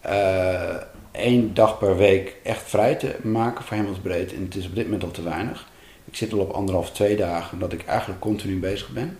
[0.00, 0.74] eh,
[1.10, 4.34] één dag per week echt vrij te maken voor hemelsbreed.
[4.34, 5.68] En het is op dit moment al te weinig.
[6.04, 9.18] Ik zit al op anderhalf, twee dagen dat ik eigenlijk continu bezig ben.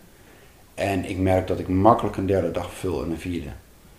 [0.74, 3.49] En ik merk dat ik makkelijk een derde dag vul en een vierde.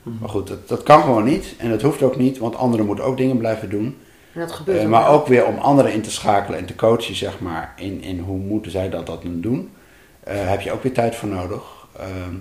[0.03, 0.15] Mhm.
[0.19, 1.55] Maar goed, dat, dat kan gewoon niet.
[1.57, 3.97] En dat hoeft ook niet, want anderen moeten ook dingen blijven doen.
[4.37, 7.15] En dat gebeurt Eh, maar ook weer om anderen in te schakelen en te coachen,
[7.15, 9.69] zeg maar, in, in hoe moeten zij dat, dat dan doen.
[10.23, 11.87] eh, heb je ook weer tijd voor nodig.
[11.99, 12.33] Ehm,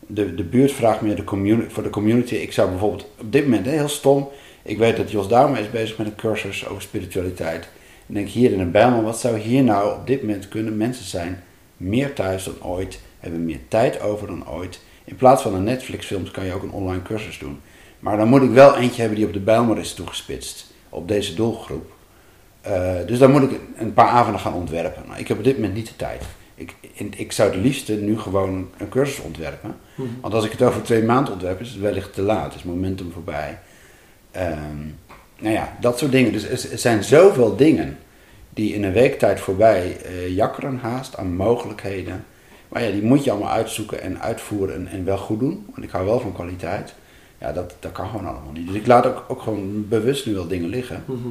[0.00, 2.34] de, de buurt vraagt meer de community, voor de community.
[2.34, 4.28] Ik zou bijvoorbeeld op dit moment, hè, heel stom,
[4.62, 7.68] ik weet dat Jos Douwma is bezig met een cursus over spiritualiteit.
[8.06, 10.76] En denk hier in een Bijlmer, wat zou hier nou op dit moment kunnen?
[10.76, 11.42] Mensen zijn
[11.76, 14.80] meer thuis dan ooit, hebben meer tijd over dan ooit.
[15.04, 17.60] In plaats van een Netflix-films kan je ook een online cursus doen.
[17.98, 21.34] Maar dan moet ik wel eentje hebben die op de Bijlmer is toegespitst, op deze
[21.34, 21.92] doelgroep.
[22.60, 25.02] Eh, dus dan moet ik een paar avonden gaan ontwerpen.
[25.06, 26.22] Nou, ik heb op dit moment niet de tijd.
[26.54, 29.76] Ik, in- ik zou het liefste nu gewoon een cursus ontwerpen.
[29.94, 30.08] Mhm.
[30.20, 32.54] Want als ik het over twee maanden ontwerp, is het wellicht te laat.
[32.54, 33.58] Is momentum voorbij.
[34.30, 34.78] Ehm,
[35.38, 36.32] nou ja, dat soort dingen.
[36.32, 37.98] Dus er, zijn zoveel dingen
[38.50, 42.24] die in een week tijd voorbij eh, jakkeren haast aan mogelijkheden.
[42.68, 45.66] Maar ja, die moet je allemaal uitzoeken en uitvoeren en, en wel goed doen.
[45.70, 46.94] Want ik hou wel van kwaliteit.
[47.44, 48.66] Ja, dat, dat kan gewoon allemaal niet.
[48.66, 51.02] Dus ik laat ook, ook gewoon bewust nu wel dingen liggen.
[51.06, 51.28] Mhm.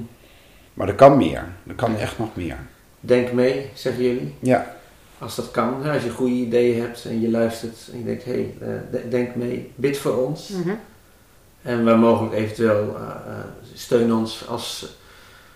[0.73, 1.45] Maar er kan meer.
[1.67, 2.57] Er kan echt nog meer.
[2.99, 4.35] Denk mee, zeggen jullie.
[4.39, 4.75] Ja,
[5.19, 8.23] Als dat kan, hè, als je goede ideeën hebt en je luistert en je denkt,
[8.23, 10.47] hé, hey, eh, de- denk mee, bid voor ons.
[10.49, 10.69] Mhm.
[11.61, 13.01] En waar mogelijk eventueel eh,
[13.33, 13.37] eh,
[13.73, 14.85] steun ons als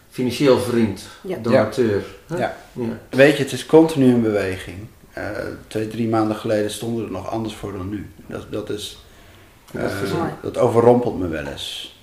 [0.09, 1.37] financieel vriend, Ja.
[1.41, 2.03] donateur.
[2.27, 2.37] hè?
[2.37, 2.55] Ja.
[2.73, 2.97] ja.
[3.09, 4.77] weet je, het is continu in beweging.
[5.13, 5.23] Eh,
[5.67, 8.05] twee, drie maanden geleden stonden er nog anders voor dan nu.
[8.27, 9.01] Dat, dat is...
[9.71, 11.95] Dat is eh, dat overrompelt me wel eens.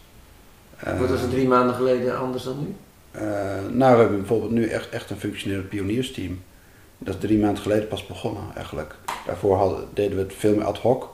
[0.76, 2.74] Eh, Wat was het drie maanden geleden anders dan nu?
[3.10, 3.26] eh,
[3.72, 6.42] nou, we hebben bijvoorbeeld nu echt, echt een functionerend pioniersteam.
[6.98, 8.94] Dat is drie maanden geleden pas begonnen eigenlijk.
[9.26, 11.08] Daarvoor hadden, deden we het veel meer ad hoc.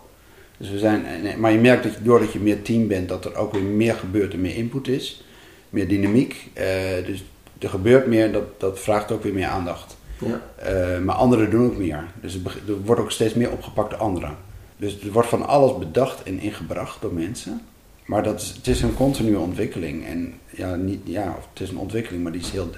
[0.56, 3.24] Dus we zijn, nee, maar je merkt dat je, doordat je meer team bent, dat
[3.24, 5.24] er ook weer meer gebeurt en meer input is.
[5.70, 6.50] Meer dynamiek.
[6.52, 6.66] Eh,
[7.06, 7.24] dus
[7.58, 9.96] er gebeurt meer, dat, dat vraagt ook weer meer aandacht.
[10.18, 10.40] Ja.
[10.54, 12.04] Eh, maar anderen doen ook meer.
[12.20, 14.36] Dus er, er wordt ook steeds meer opgepakt door anderen.
[14.80, 17.60] Dus er wordt van alles bedacht en ingebracht door mensen.
[18.04, 20.06] Maar dat is, het is een continue ontwikkeling.
[20.06, 22.70] En ja, niet, ja, het is een ontwikkeling, maar die is heel,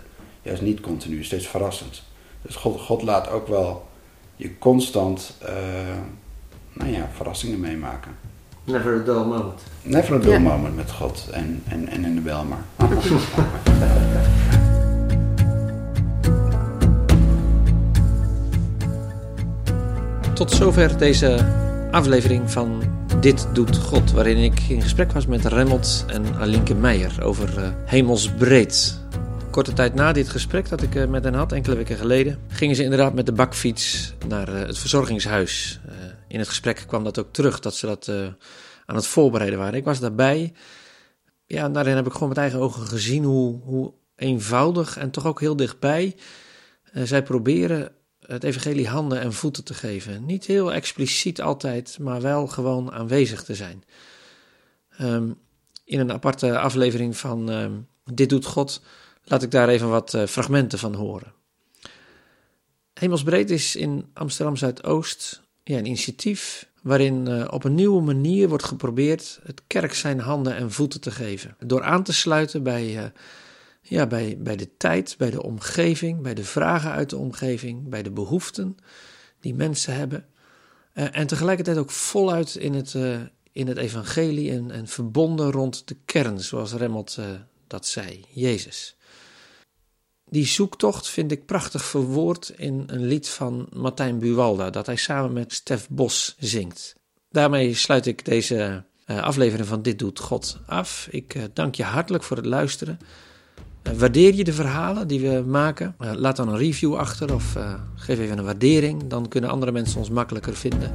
[0.43, 2.03] juist niet continu, steeds verrassend.
[2.43, 3.87] Dus God, God laat ook wel
[4.37, 5.55] je constant eh,
[6.73, 8.11] nou ja, verrassingen meemaken.
[8.65, 9.63] Never a dull moment.
[9.83, 10.39] Never a dull Ja.
[10.39, 12.65] moment met God en, en, en in de Belmar.
[20.35, 21.61] Tot zover deze
[21.93, 22.83] aflevering van
[23.21, 27.69] Dit Doet God, waarin ik in gesprek was met Remmelt en Alinke Meijer over eh,
[27.85, 29.01] hemelsbreed.
[29.51, 32.77] Korte tijd na dit gesprek dat ik eh, met hen had, enkele weken geleden, gingen
[32.77, 35.81] ze inderdaad met de bakfiets naar eh, het verzorgingshuis.
[36.29, 38.09] In het gesprek kwam dat ook terug, dat ze dat
[38.87, 39.75] aan het voorbereiden waren.
[39.75, 40.53] Ik was daarbij.
[41.47, 45.27] Ja, en daarin heb ik gewoon met eigen ogen gezien hoe, hoe eenvoudig en toch
[45.27, 46.17] ook heel dichtbij
[46.93, 47.93] zij proberen
[48.33, 50.27] het evangelie handen en voeten te geven.
[50.27, 53.85] Niet heel expliciet altijd, maar wel gewoon aanwezig te zijn.
[54.97, 55.31] Ehm,
[55.85, 57.73] in een aparte aflevering van ehm,
[58.05, 58.83] Dit doet God
[59.25, 61.33] laat ik daar even wat eh, fragmenten van horen.
[62.95, 68.65] Hemelsbreed is in Amsterdam Zuidoost ja, een initiatief waarin eh, op een nieuwe manier wordt
[68.65, 71.57] geprobeerd het kerk zijn handen en voeten te geven.
[71.59, 73.05] Door aan te sluiten bij eh,
[73.83, 78.03] ja, bij, bij de tijd, bij de omgeving, bij de vragen uit de omgeving, bij
[78.03, 78.77] de behoeften
[79.41, 80.27] die mensen hebben.
[80.93, 83.21] Eh, en tegelijkertijd ook voluit in het, eh,
[83.53, 87.27] in het evangelie en, en verbonden rond de kern, zoals Remmelt eh,
[87.67, 88.97] dat zei, Jezus.
[90.25, 95.33] Die zoektocht vind ik prachtig verwoord in een lied van Martijn Buwalda, dat hij samen
[95.33, 96.97] met Stef Bos zingt.
[97.31, 101.09] Daarmee sluit ik deze aflevering van Dit Doet God af.
[101.11, 102.99] Ik dank je hartelijk voor het luisteren.
[103.83, 105.95] Waardeer je de verhalen die we maken?
[106.01, 109.07] Uh, laat dan een review achter of uh, geef even een waardering.
[109.07, 110.91] Dan kunnen andere mensen ons makkelijker vinden.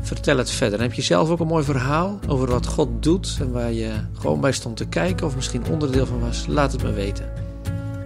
[0.00, 0.80] Vertel het verder.
[0.80, 4.40] Heb je zelf ook een mooi verhaal over wat God doet en waar je gewoon
[4.40, 6.46] bij stond te kijken of misschien onderdeel van was?
[6.46, 7.30] Laat het me weten.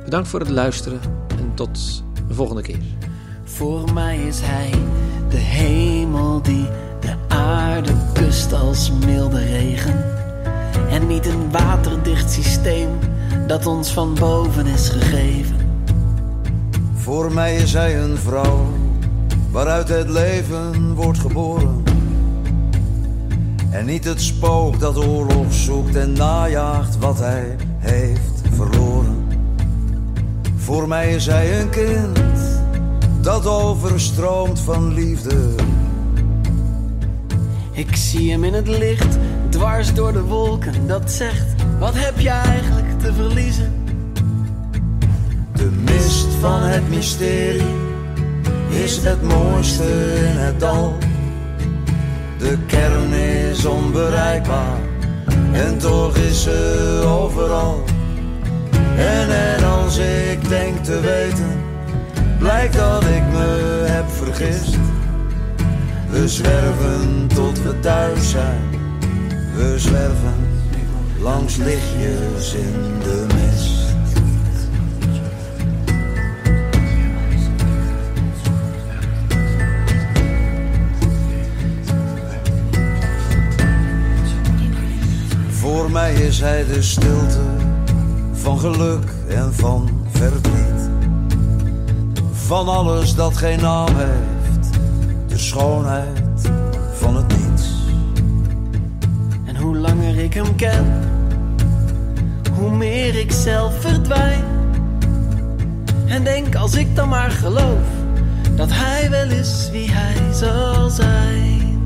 [0.05, 2.79] Bedankt voor het luisteren en tot de volgende keer.
[3.45, 4.71] Voor mij is hij
[5.29, 6.67] De hemel die
[7.01, 10.05] de aarde kust als milde regen.
[10.91, 12.89] En niet een waterdicht systeem
[13.47, 15.57] dat ons van boven is gegeven.
[16.95, 18.67] Voor mij is hij een vrouw
[19.51, 21.83] waaruit het leven wordt geboren.
[23.71, 29.27] En niet het spook dat oorlog zoekt en najaagt wat hij heeft verloren.
[30.57, 32.21] Voor mij is hij een kind
[33.21, 35.55] dat overstroomt van liefde.
[37.73, 39.19] Ik zie hem in het licht,
[39.49, 43.73] dwars door de wolken, dat zegt: Wat heb je eigenlijk verliezen?
[45.53, 47.75] De mist van het mysterie
[48.69, 49.85] is het mooiste
[50.31, 50.97] in het dal.
[52.39, 54.79] De kern is onbereikbaar
[55.53, 57.85] en toch is ze overal.
[58.97, 61.61] En, en als ik denk te weten,
[62.39, 64.77] blijkt dat ik me heb vergist.
[66.11, 68.61] We zwerven tot we thuis zijn,
[69.55, 70.32] we zwerven
[71.23, 73.81] langs lichtjes in de mist.
[85.51, 87.41] Voor mij is hij de stilte
[88.33, 90.91] van geluk en van verdriet.
[92.33, 94.71] Van alles dat geen naam heeft,
[95.27, 96.22] de schoonheid
[100.33, 100.87] ik hem ken,
[102.53, 104.45] hoe meer ik zelf verdwijn.
[106.07, 107.87] En denk als ik dan maar geloof
[108.57, 111.85] dat hij wel is wie hij zal zijn.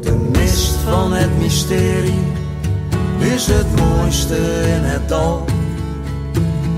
[0.00, 2.24] De mist van het mysterie
[3.18, 4.36] is het mooiste
[4.76, 5.44] in het dal.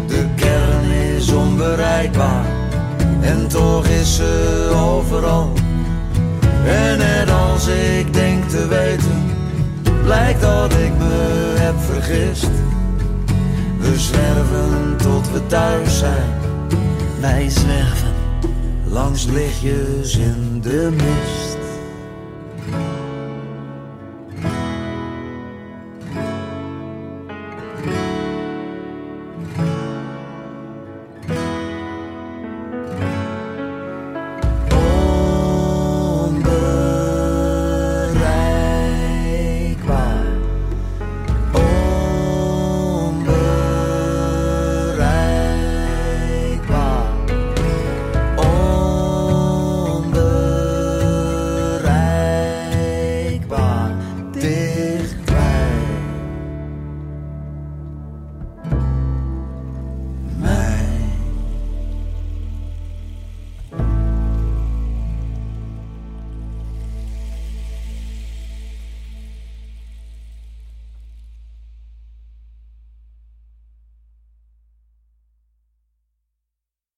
[0.07, 2.47] De kern is onbereikbaar
[3.21, 5.53] en toch is ze overal.
[6.67, 9.24] En net als ik denk te weten,
[10.05, 12.51] blijkt dat ik me heb vergist.
[13.79, 16.31] We zwerven tot we thuis zijn,
[17.21, 18.15] Wij zwerven
[18.89, 21.54] langs lichtjes in de mist.